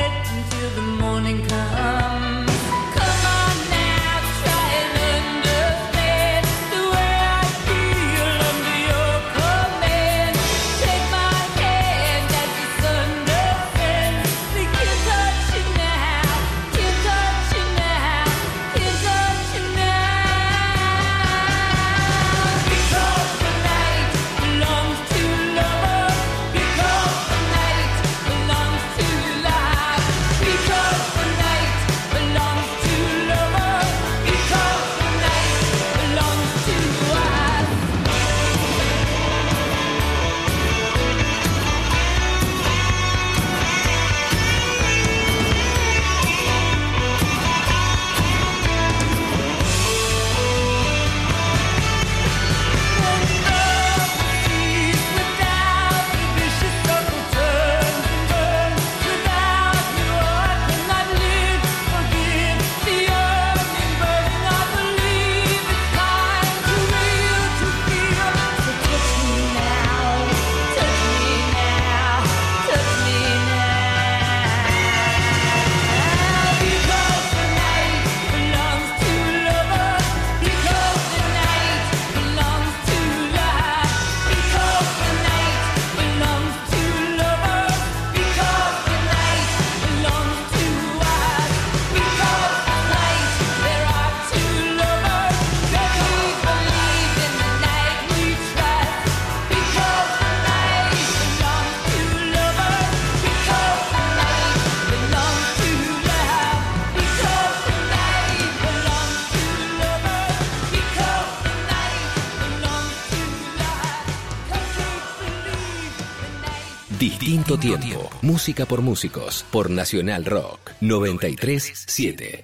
[117.59, 118.09] Tiempo.
[118.23, 122.40] Música por músicos por Nacional Rock 937.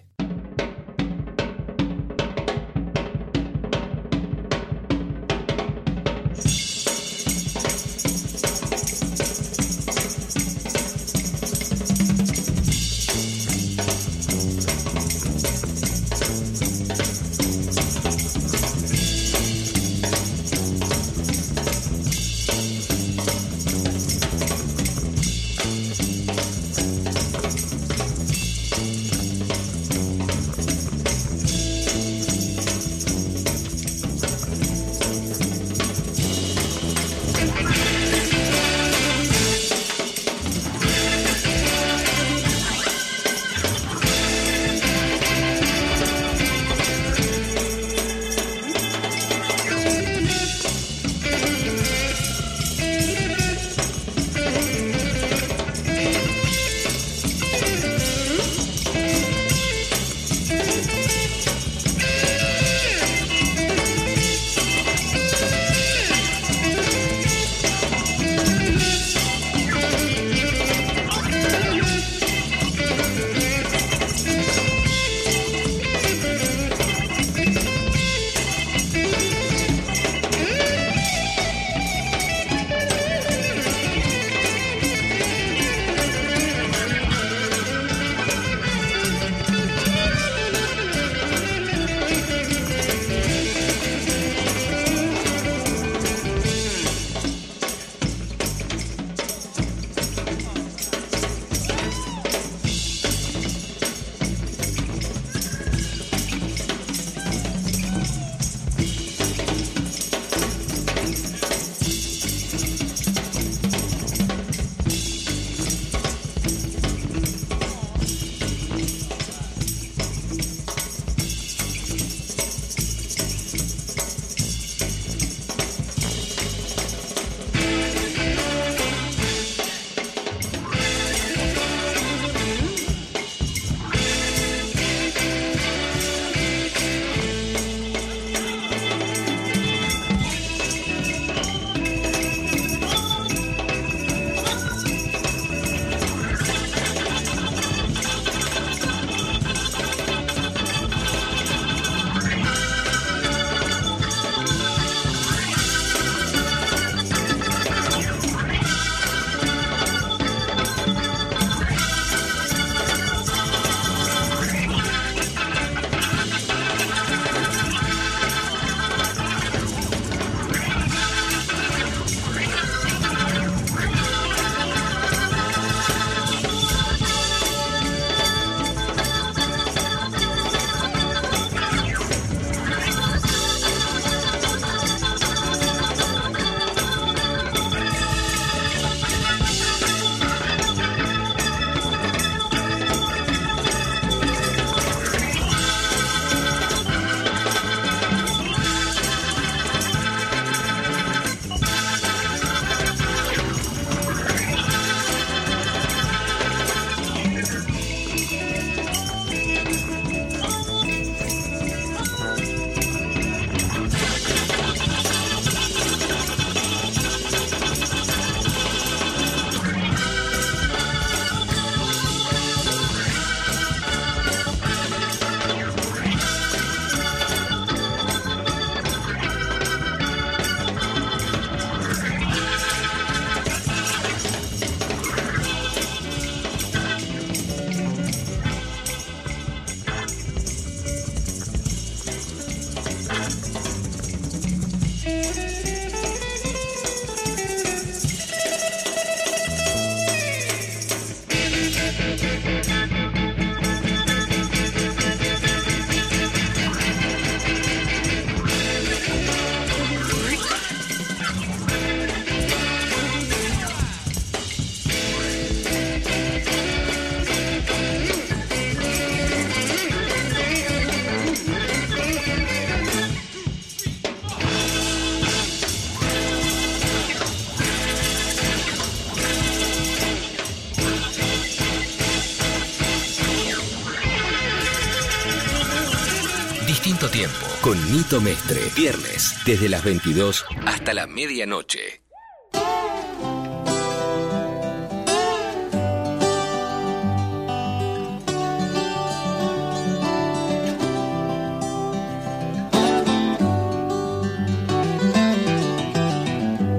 [286.87, 288.61] Distinto tiempo con Nito Mestre.
[288.77, 292.01] Viernes desde las 22 hasta la medianoche.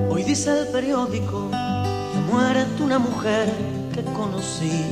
[0.09, 3.53] Hoy dice el periódico que muerto una mujer
[3.93, 4.85] que conocí,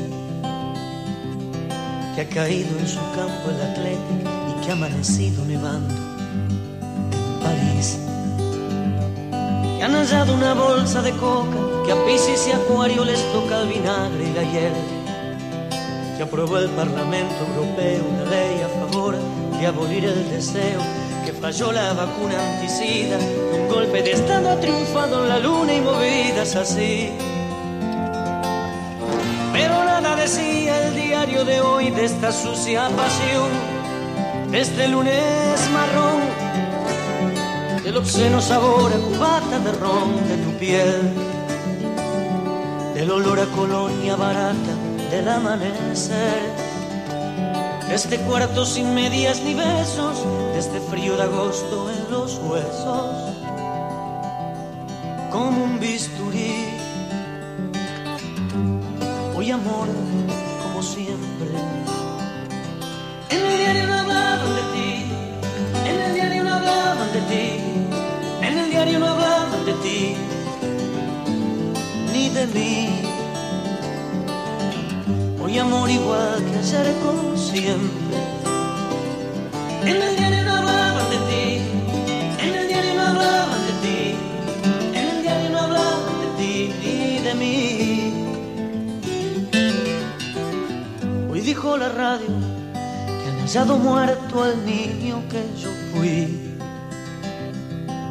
[2.16, 4.35] que ha caído en su campo el Atlético
[4.66, 7.98] y que ha amanecido nevando en París.
[9.78, 13.70] Que han hallado una bolsa de coca, que a Piscis y Acuario les toca el
[13.70, 14.74] vinagre y la hiel.
[16.18, 19.16] Que aprobó el Parlamento Europeo una ley a favor
[19.60, 20.80] de abolir el deseo
[21.26, 25.74] que falló la vacuna anticida, que un golpe de Estado ha triunfado en la luna
[25.74, 27.12] y movidas así.
[29.52, 33.75] Pero nada decía el diario de hoy de esta sucia pasión,
[34.56, 36.22] este lunes marrón,
[37.84, 41.02] del obsceno sabor a cubata de ron de tu piel,
[42.94, 44.74] del olor a colonia barata
[45.12, 46.66] del amanecer
[47.92, 53.36] este cuarto sin medias ni besos, de este frío de agosto en los huesos,
[55.32, 56.66] como un bisturí.
[59.36, 59.88] Hoy amor,
[72.14, 72.90] ni de mí.
[75.42, 78.18] Hoy amor igual que ayer como siempre.
[79.84, 81.46] En el diario no hablaban de ti,
[82.44, 84.16] en el diario no hablaban de ti,
[85.00, 88.14] en el diario no hablaban de ti ni de mí.
[91.30, 92.34] Hoy dijo la radio
[93.20, 96.45] que han hallado muerto al niño que yo fui,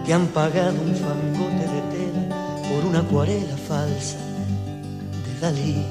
[0.05, 2.37] que han pagado un fangote de tela
[2.69, 4.19] por una acuarela falsa
[5.25, 5.87] de Dalí.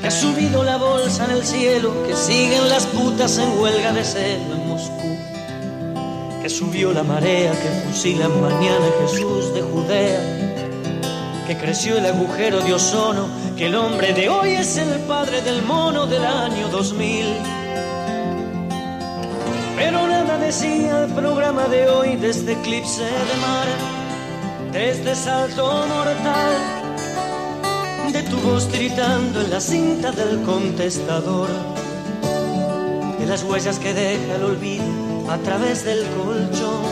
[0.00, 4.04] Que ha subido la bolsa en el cielo, que siguen las putas en huelga de
[4.04, 5.18] celo en Moscú,
[6.42, 12.72] que subió la marea, que fusilan mañana Jesús de Judea, que creció el agujero de
[12.72, 17.53] ozono, que el hombre de hoy es el padre del mono del año 2000.
[20.44, 23.66] Decía el programa de hoy de este eclipse de mar,
[24.72, 26.84] de este salto mortal
[28.12, 31.48] de tu voz gritando en la cinta del contestador,
[33.18, 34.84] de las huellas que deja el olvido
[35.30, 36.84] a través del colchón,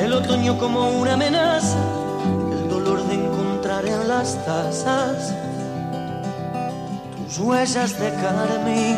[0.00, 1.78] el otoño como una amenaza,
[2.52, 5.32] el dolor de encontrar en las tazas
[7.24, 8.96] tus huellas de carmín.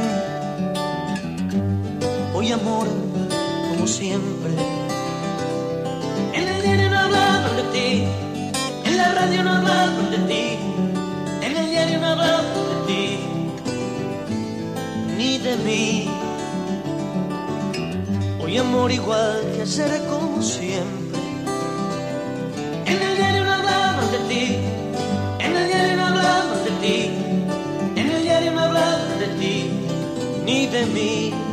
[2.34, 2.88] Hoy amor,
[3.90, 4.52] siempre,
[6.32, 8.04] en el diario no hablaban de ti,
[8.84, 10.58] en la radio no hablaban de ti.
[11.42, 13.18] En el diario no hablaban de ti,
[15.18, 16.08] ni de mí.
[18.40, 21.20] Hoy amor igual que ayer como siempre.
[22.86, 24.44] En el diario no hablaban de ti,
[25.40, 27.10] en el diario no hablaban de ti,
[27.96, 29.70] en el diario no hablaban de ti,
[30.44, 31.49] ni de mí.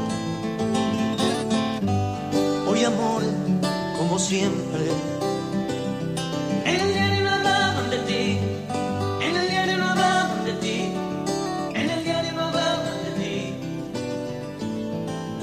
[4.17, 4.85] Como siempre.
[6.65, 8.39] En el diario no hablaban de ti.
[9.21, 10.91] En el diario no hablaban de ti,
[11.75, 13.53] en el diario no hablaban de ti,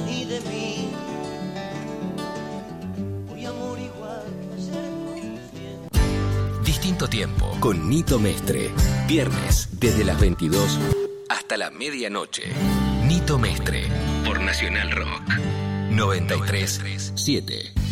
[0.06, 0.88] ni de mí.
[3.32, 4.90] Hoy amor igual que ayer.
[6.64, 8.72] Distinto tiempo con Nito Mestre.
[9.06, 10.80] Viernes desde las 22
[11.28, 12.42] hasta la medianoche.
[13.06, 13.86] Nito Mestre
[14.24, 15.22] por Nacional Rock
[15.90, 17.83] 937.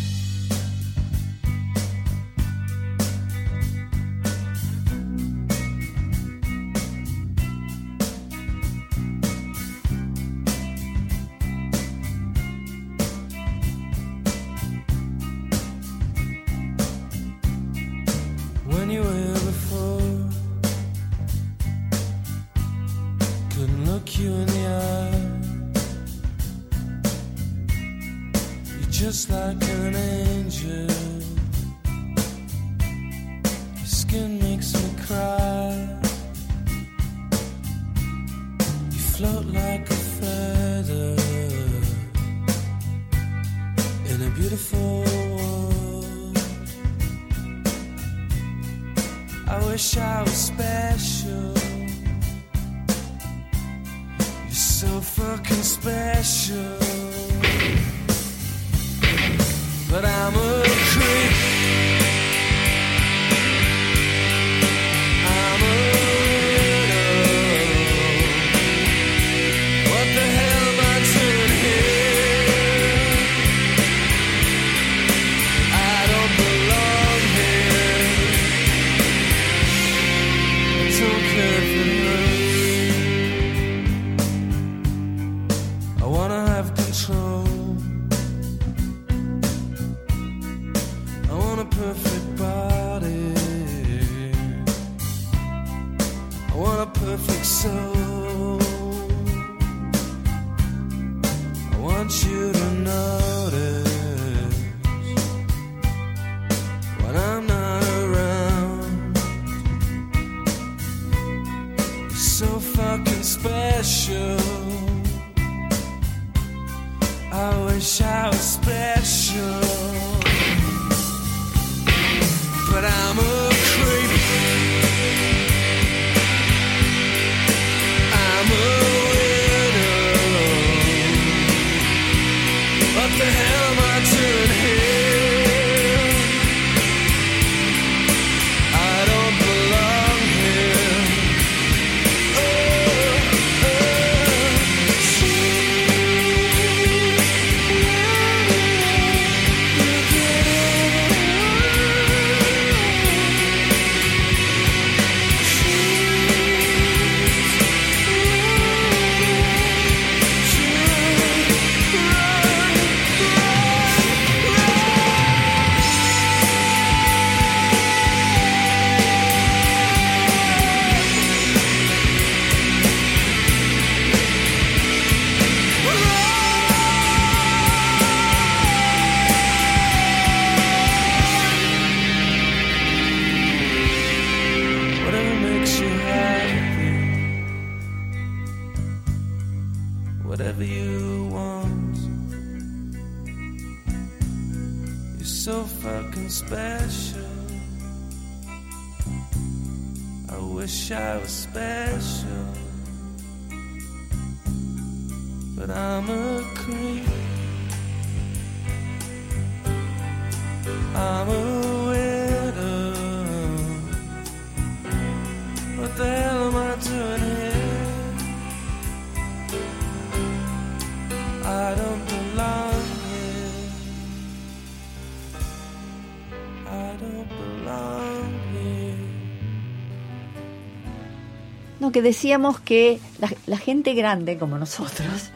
[231.93, 235.31] Que decíamos que la, la gente grande como nosotros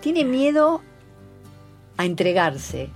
[0.00, 0.82] tiene miedo
[1.96, 2.88] a entregarse.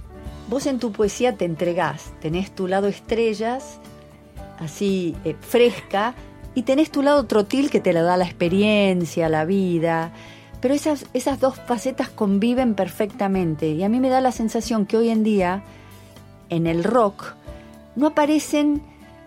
[0.49, 3.79] Vos en tu poesía te entregás, tenés tu lado estrellas,
[4.59, 6.15] así eh, fresca,
[6.55, 10.13] y tenés tu lado trotil que te lo da la experiencia, la vida.
[10.61, 13.71] Pero esas, esas dos facetas conviven perfectamente.
[13.71, 15.65] Y a mí me da la sensación que hoy en día,
[16.51, 17.35] en el rock,
[17.97, 18.83] no aparecen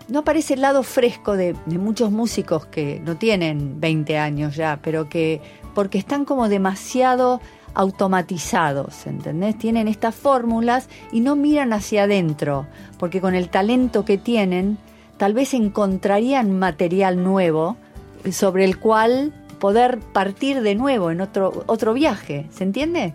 [0.08, 4.78] no aparece el lado fresco de, de muchos músicos que no tienen 20 años ya,
[4.82, 5.40] pero que
[5.74, 7.40] porque están como demasiado
[7.74, 9.58] automatizados, ¿entendés?
[9.58, 12.66] Tienen estas fórmulas y no miran hacia adentro,
[12.98, 14.78] porque con el talento que tienen,
[15.18, 17.76] tal vez encontrarían material nuevo
[18.32, 23.12] sobre el cual poder partir de nuevo en otro, otro viaje, ¿se entiende?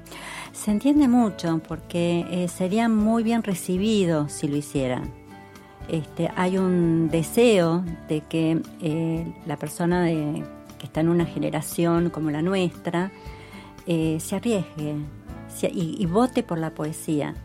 [0.53, 5.20] Se entiende mucho porque eh, serían muy bien recibidos si lo hicieran.
[5.91, 12.31] Este, hay un deseo de que eh, la persona que está en una generación como
[12.31, 13.11] la nuestra
[13.85, 14.95] eh, se arriesgue
[15.69, 17.35] y, vote por la poesía.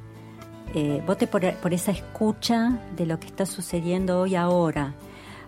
[0.74, 4.94] Eh, vote por, esa escucha de lo que está sucediendo hoy ahora.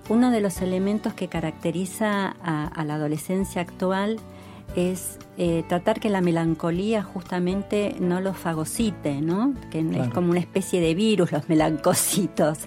[0.09, 4.19] Uno de los elementos que caracteriza a la adolescencia actual
[4.77, 9.55] es eh, tratar que la melancolía justamente no los fagocite, ¿no?
[9.71, 12.59] Que es como una especie de virus, los melancocitos.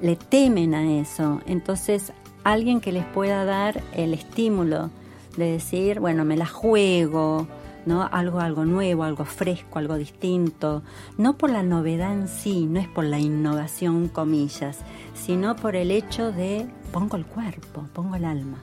[0.00, 1.40] Le temen a eso.
[1.46, 2.12] Entonces,
[2.44, 4.90] alguien que les pueda dar el estímulo
[5.36, 7.46] de decir, bueno, me la juego,
[7.86, 8.08] ¿no?
[8.10, 10.82] Algo, algo nuevo, algo fresco, algo distinto.
[11.16, 14.78] No por la novedad en sí, no es por la innovación, comillas,
[15.14, 18.58] sino por el hecho de pongo el cuerpo, pongo el alma.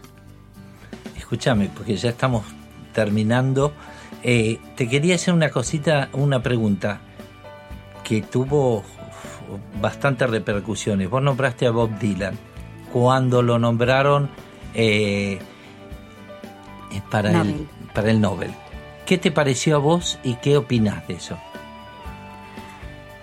[1.18, 2.44] Escúchame, porque ya estamos
[2.96, 3.74] terminando.
[4.24, 7.02] Eh, te quería hacer una cosita, una pregunta
[8.04, 8.84] que tuvo
[9.80, 11.10] bastantes repercusiones.
[11.10, 12.36] Vos nombraste a Bob Dylan.
[12.92, 14.30] Cuando lo nombraron
[14.74, 15.38] eh,
[17.12, 17.68] para, el, Nobel.
[17.94, 18.52] para el Nobel.
[19.06, 21.38] ¿Qué te pareció a vos y qué opinás de eso?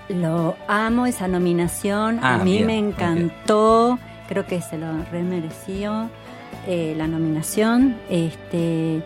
[0.09, 6.11] Lo amo esa nominación, Ah, a mí bien, me encantó, creo que se lo remereció
[6.67, 7.97] eh, la nominación.
[8.11, 9.03] Este,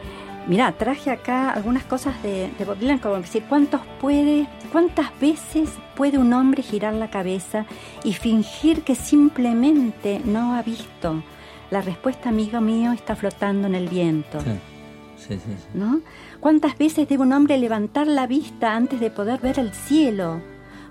[0.47, 5.71] mira, traje acá algunas cosas de, de Bob Dylan, como decir, ¿cuántos puede, cuántas veces
[5.97, 7.67] puede un hombre girar la cabeza
[8.05, 11.23] y fingir que simplemente no ha visto?
[11.71, 14.41] La respuesta, amigo mío, está flotando en el viento.
[14.41, 15.53] Sí, sí, sí.
[15.75, 16.01] ¿no?
[16.39, 20.41] ¿Cuántas veces debe un hombre levantar la vista antes de poder ver el cielo?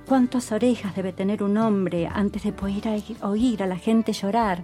[0.06, 4.64] ¿Cuántas orejas debe tener un hombre antes de poder oír- oír a la gente llorar?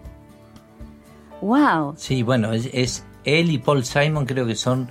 [1.41, 1.93] ¡Wow!
[1.97, 4.89] Sí, bueno, es, es él y Paul Simon creo que son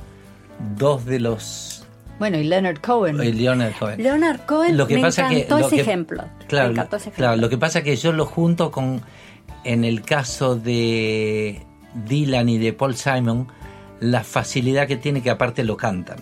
[0.77, 1.85] dos de los...
[2.19, 3.17] Bueno, y Leonard Cohen.
[3.17, 4.03] Leonard Cohen.
[4.03, 6.25] Leonard Cohen, Lo que me pasa que- encantó lo ese que- ejemplo.
[6.49, 9.01] Claro, me encantó ese claro, lo que pasa es que yo lo junto con,
[9.65, 11.63] en el caso de
[12.07, 13.49] Dylan y de Paul Simon,
[14.01, 16.19] la facilidad que tiene que aparte lo cantan.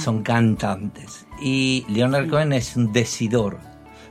[0.00, 1.26] Son cantantes.
[1.40, 3.58] Y Leonard Cohen es un decidor.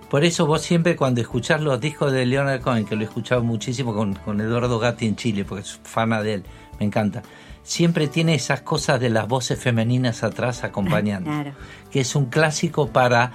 [0.10, 3.44] Por eso vos siempre cuando escuchás los discos de Leonard Cohen, que lo he escuchado
[3.44, 6.44] muchísimo con, con Eduardo Gatti en Chile, porque soy fana de él,
[6.80, 7.24] me encanta,
[7.64, 11.52] siempre tiene esas cosas de las voces femeninas atrás acompañando Claro.
[11.92, 13.32] que es un clásico para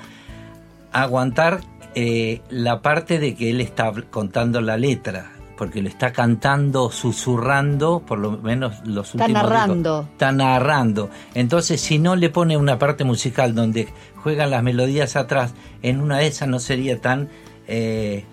[0.92, 1.60] aguantar
[1.94, 8.00] eh, la parte de que él está contando la letra, porque lo está cantando, susurrando,
[8.00, 9.50] por lo menos los Está últimos discos.
[9.50, 10.08] narrando.
[10.12, 11.10] Está narrando.
[11.34, 13.88] Entonces, si no le pone una parte musical donde
[14.22, 15.52] juegan las melodías atrás,
[15.82, 17.28] en una de esas no sería tan
[17.68, 18.24] eh,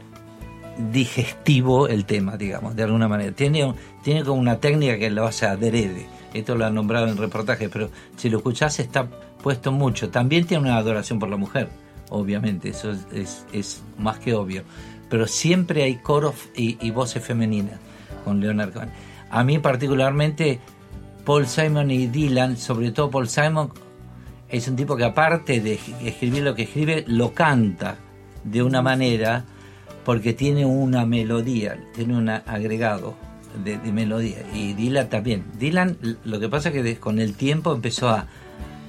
[0.91, 3.31] digestivo el tema, digamos, de alguna manera.
[3.31, 3.73] Tiene,
[4.03, 6.07] tiene como una técnica que lo hace adrede.
[6.33, 9.07] Esto lo han nombrado en reportajes, pero si lo escuchás está
[9.41, 10.09] puesto mucho.
[10.09, 11.69] También tiene una adoración por la mujer,
[12.09, 14.63] obviamente, eso es, es- es más que obvio.
[15.09, 17.79] Pero siempre hay coros y, y voces femeninas
[18.25, 18.89] con Leonard Cohen.
[19.29, 20.59] A mí particularmente,
[21.25, 23.71] Paul Simon y Dylan, sobre todo Paul Simon,
[24.49, 27.97] es un tipo que aparte de escribir lo que escribe, lo canta
[28.43, 29.43] de una manera
[30.07, 33.15] porque tiene una melodía, tiene un agregado
[33.61, 34.37] de, melodía.
[34.53, 35.43] Y Dylan también.
[35.59, 38.25] Dylan, lo que pasa es que con el tiempo empezó a,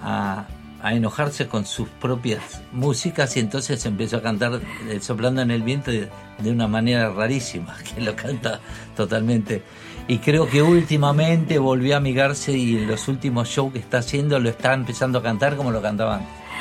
[0.00, 0.46] a,
[0.92, 4.60] enojarse con sus propias músicas y entonces empezó a cantar
[5.00, 6.08] soplando en el viento de,
[6.44, 8.60] una manera rarísima, que lo canta
[8.96, 9.64] totalmente.
[10.06, 14.38] Y creo que últimamente volvió a amigarse y en los últimos shows que está haciendo
[14.38, 16.20] lo está empezando a cantar como lo cantaban.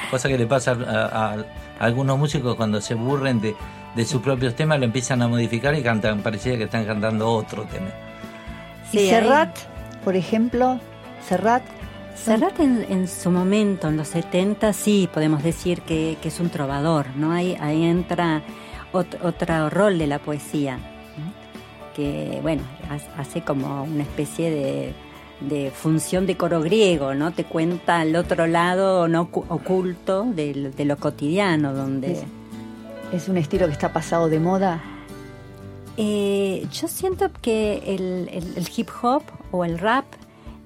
[0.10, 1.46] Cosa que le pasa a, a-
[1.80, 3.56] algunos músicos cuando se aburren de,
[3.98, 7.64] de sus propios temas, lo empiezan a modificar y cantan, parecía que están cantando otro
[7.66, 7.90] tema.
[8.92, 9.58] Sí, y ahí- Serrat,
[10.06, 10.80] por ejemplo,
[11.28, 11.64] Serrat,
[12.16, 16.50] Serrat en, en su momento, en los 70, sí podemos decir que, que es un
[16.50, 17.32] trovador, ¿no?
[17.32, 18.42] Ahí, ahí entra
[18.94, 21.34] ot- otro rol de la poesía, ¿no?
[21.96, 24.94] que, bueno, ha- hace como una especie de,
[25.42, 27.32] de función de coro griego, ¿no?
[27.32, 32.24] Te cuenta el otro lado no ocu- oculto del- de, lo cotidiano, donde...
[33.12, 34.82] es un estilo que está pasado de moda.
[35.98, 40.06] Eh, yo siento que el, el- el hip hop o el rap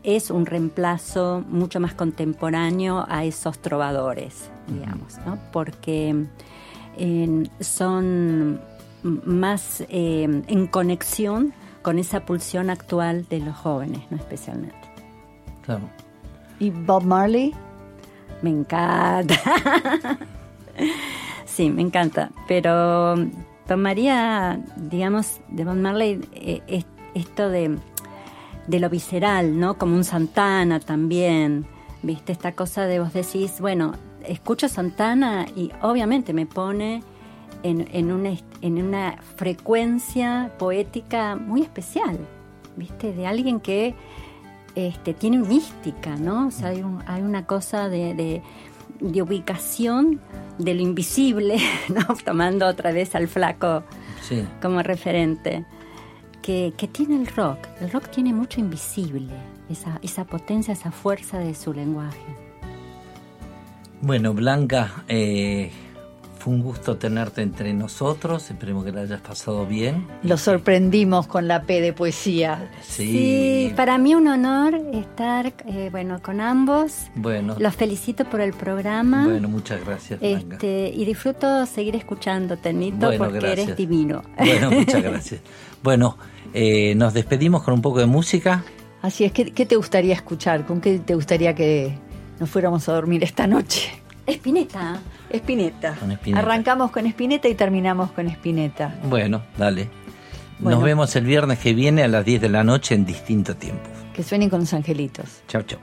[0.03, 5.37] es un reemplazo mucho más contemporáneo a esos trovadores, digamos, ¿no?
[5.53, 6.25] Porque
[6.97, 8.59] eh, son
[9.03, 11.53] más eh, en conexión
[11.83, 14.17] con esa pulsión actual de los jóvenes, ¿no?
[14.17, 14.75] Especialmente.
[15.63, 15.83] Claro.
[16.59, 17.53] ¿Y Bob Marley?
[18.41, 19.35] Me encanta.
[21.61, 22.31] sí, me encanta.
[22.47, 23.15] Pero
[23.67, 27.77] tomaría, digamos, de Bob Marley eh, es- esto de,
[28.67, 29.77] de lo visceral, ¿no?
[29.77, 31.65] Como un Santana también.
[32.03, 32.31] ¿Viste?
[32.31, 33.93] Esta cosa de vos decís, bueno,
[34.27, 37.03] escucho Santana y obviamente me pone
[37.61, 38.31] en, en, una,
[38.61, 42.17] en una frecuencia poética muy especial,
[42.75, 43.13] ¿viste?
[43.13, 43.93] De alguien que
[44.73, 46.47] este, tiene mística, ¿no?
[46.47, 48.41] O sea, hay, un- hay una cosa de-
[49.01, 50.21] de ubicación
[50.57, 51.57] de lo invisible,
[51.89, 52.15] ¿no?
[52.23, 53.83] Tomando otra vez al flaco
[54.21, 54.45] Sí.
[54.61, 55.65] como referente,
[56.41, 57.57] que, que tiene el rock.
[57.81, 59.33] El rock tiene mucho invisible,
[59.69, 62.19] esa, esa potencia, esa fuerza de su lenguaje.
[64.01, 65.71] Bueno, Blanca, eh,
[66.41, 68.49] fue un gusto tenerte entre nosotros.
[68.49, 70.07] Esperemos que la hayas pasado bien.
[70.23, 72.71] Lo sorprendimos con la P de poesía.
[72.81, 76.93] Sí, para mí un honor estar eh, bueno con ambos.
[77.15, 79.25] Bueno, Los felicito por el programa.
[79.27, 80.19] bueno, muchas gracias.
[80.21, 83.59] Este, y disfruto seguir escuchándote, Nito, Bueno, porque gracias.
[83.67, 84.23] eres divino.
[84.37, 85.41] Bueno, muchas gracias.
[85.83, 86.17] Bueno,
[86.53, 88.63] eh, nos despedimos con un poco de música.
[89.03, 90.65] Así es, ¿qué, qué te gustaría escuchar?
[90.65, 91.97] ¿Con qué te gustaría que
[92.39, 94.00] nos fuéramos a dormir esta noche?
[94.31, 94.99] Espineta.
[95.29, 95.95] Espineta.
[95.95, 96.35] Con.
[96.35, 98.95] Arrancamos con Espineta y terminamos con Espineta.
[99.03, 99.89] Bueno, dale.
[100.59, 100.77] Bueno.
[100.77, 103.89] Nos vemos el viernes que viene a las 10 de la noche en distinto tiempo.
[104.13, 105.41] Que suenen con los angelitos.
[105.47, 105.79] Chao, chao.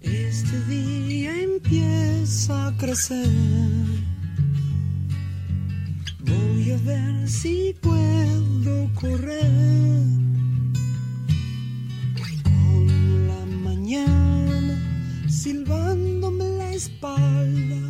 [0.00, 3.26] Este día empieza a crecer.
[6.26, 10.04] Voy a ver si puedo correr.
[12.42, 14.76] Con la mañana
[15.28, 17.80] silbándome la espalda.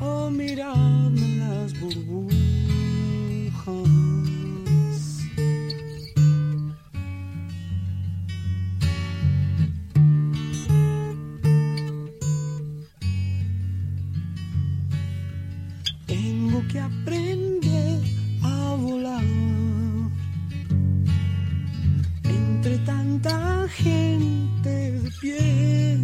[0.00, 2.12] O mirarme las burbujas.
[23.20, 25.98] Tanta gente de pie.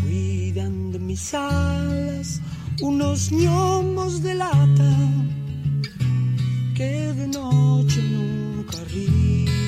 [0.00, 2.40] Cuidan de mis alas
[2.80, 4.92] unos gnomos de lata
[6.74, 9.61] que de noche nunca ríen.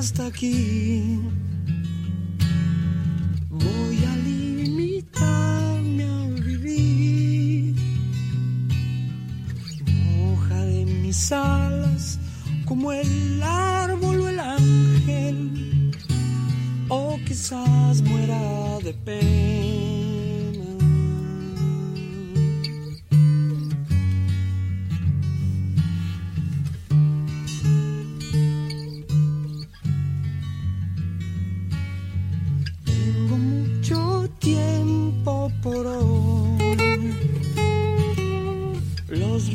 [0.00, 1.20] Hasta aquí,
[3.50, 7.76] voy a limitarme a vivir.
[10.16, 12.18] Moja de mis alas
[12.64, 15.90] como el árbol o el ángel,
[16.88, 20.09] o quizás muera de pena.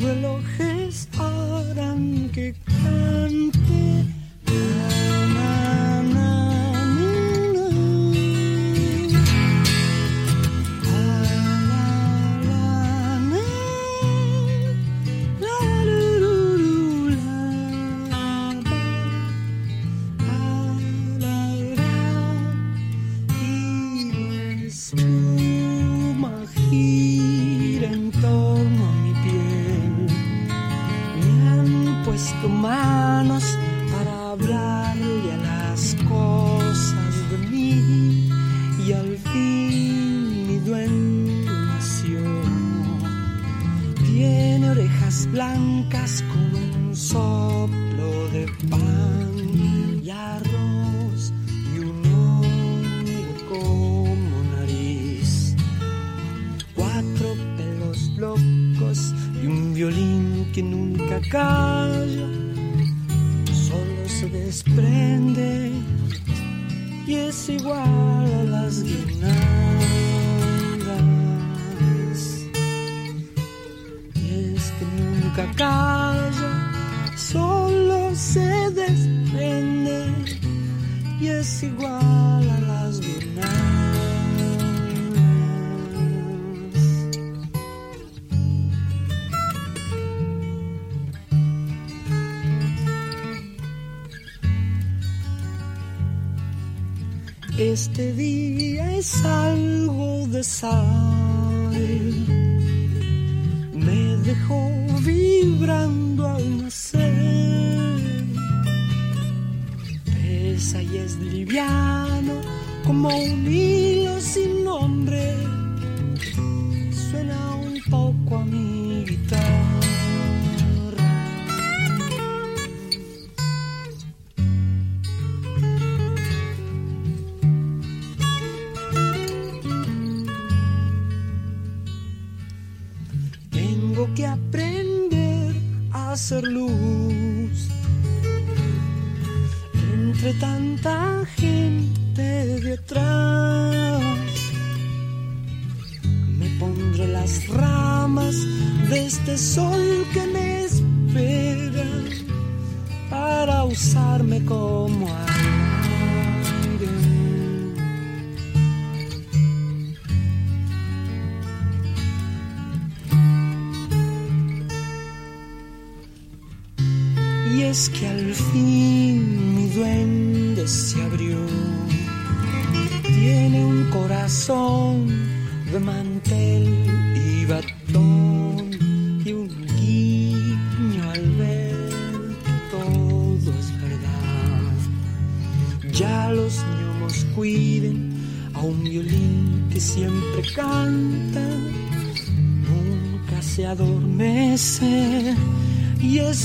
[0.06, 0.55] Los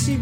[0.07, 0.18] y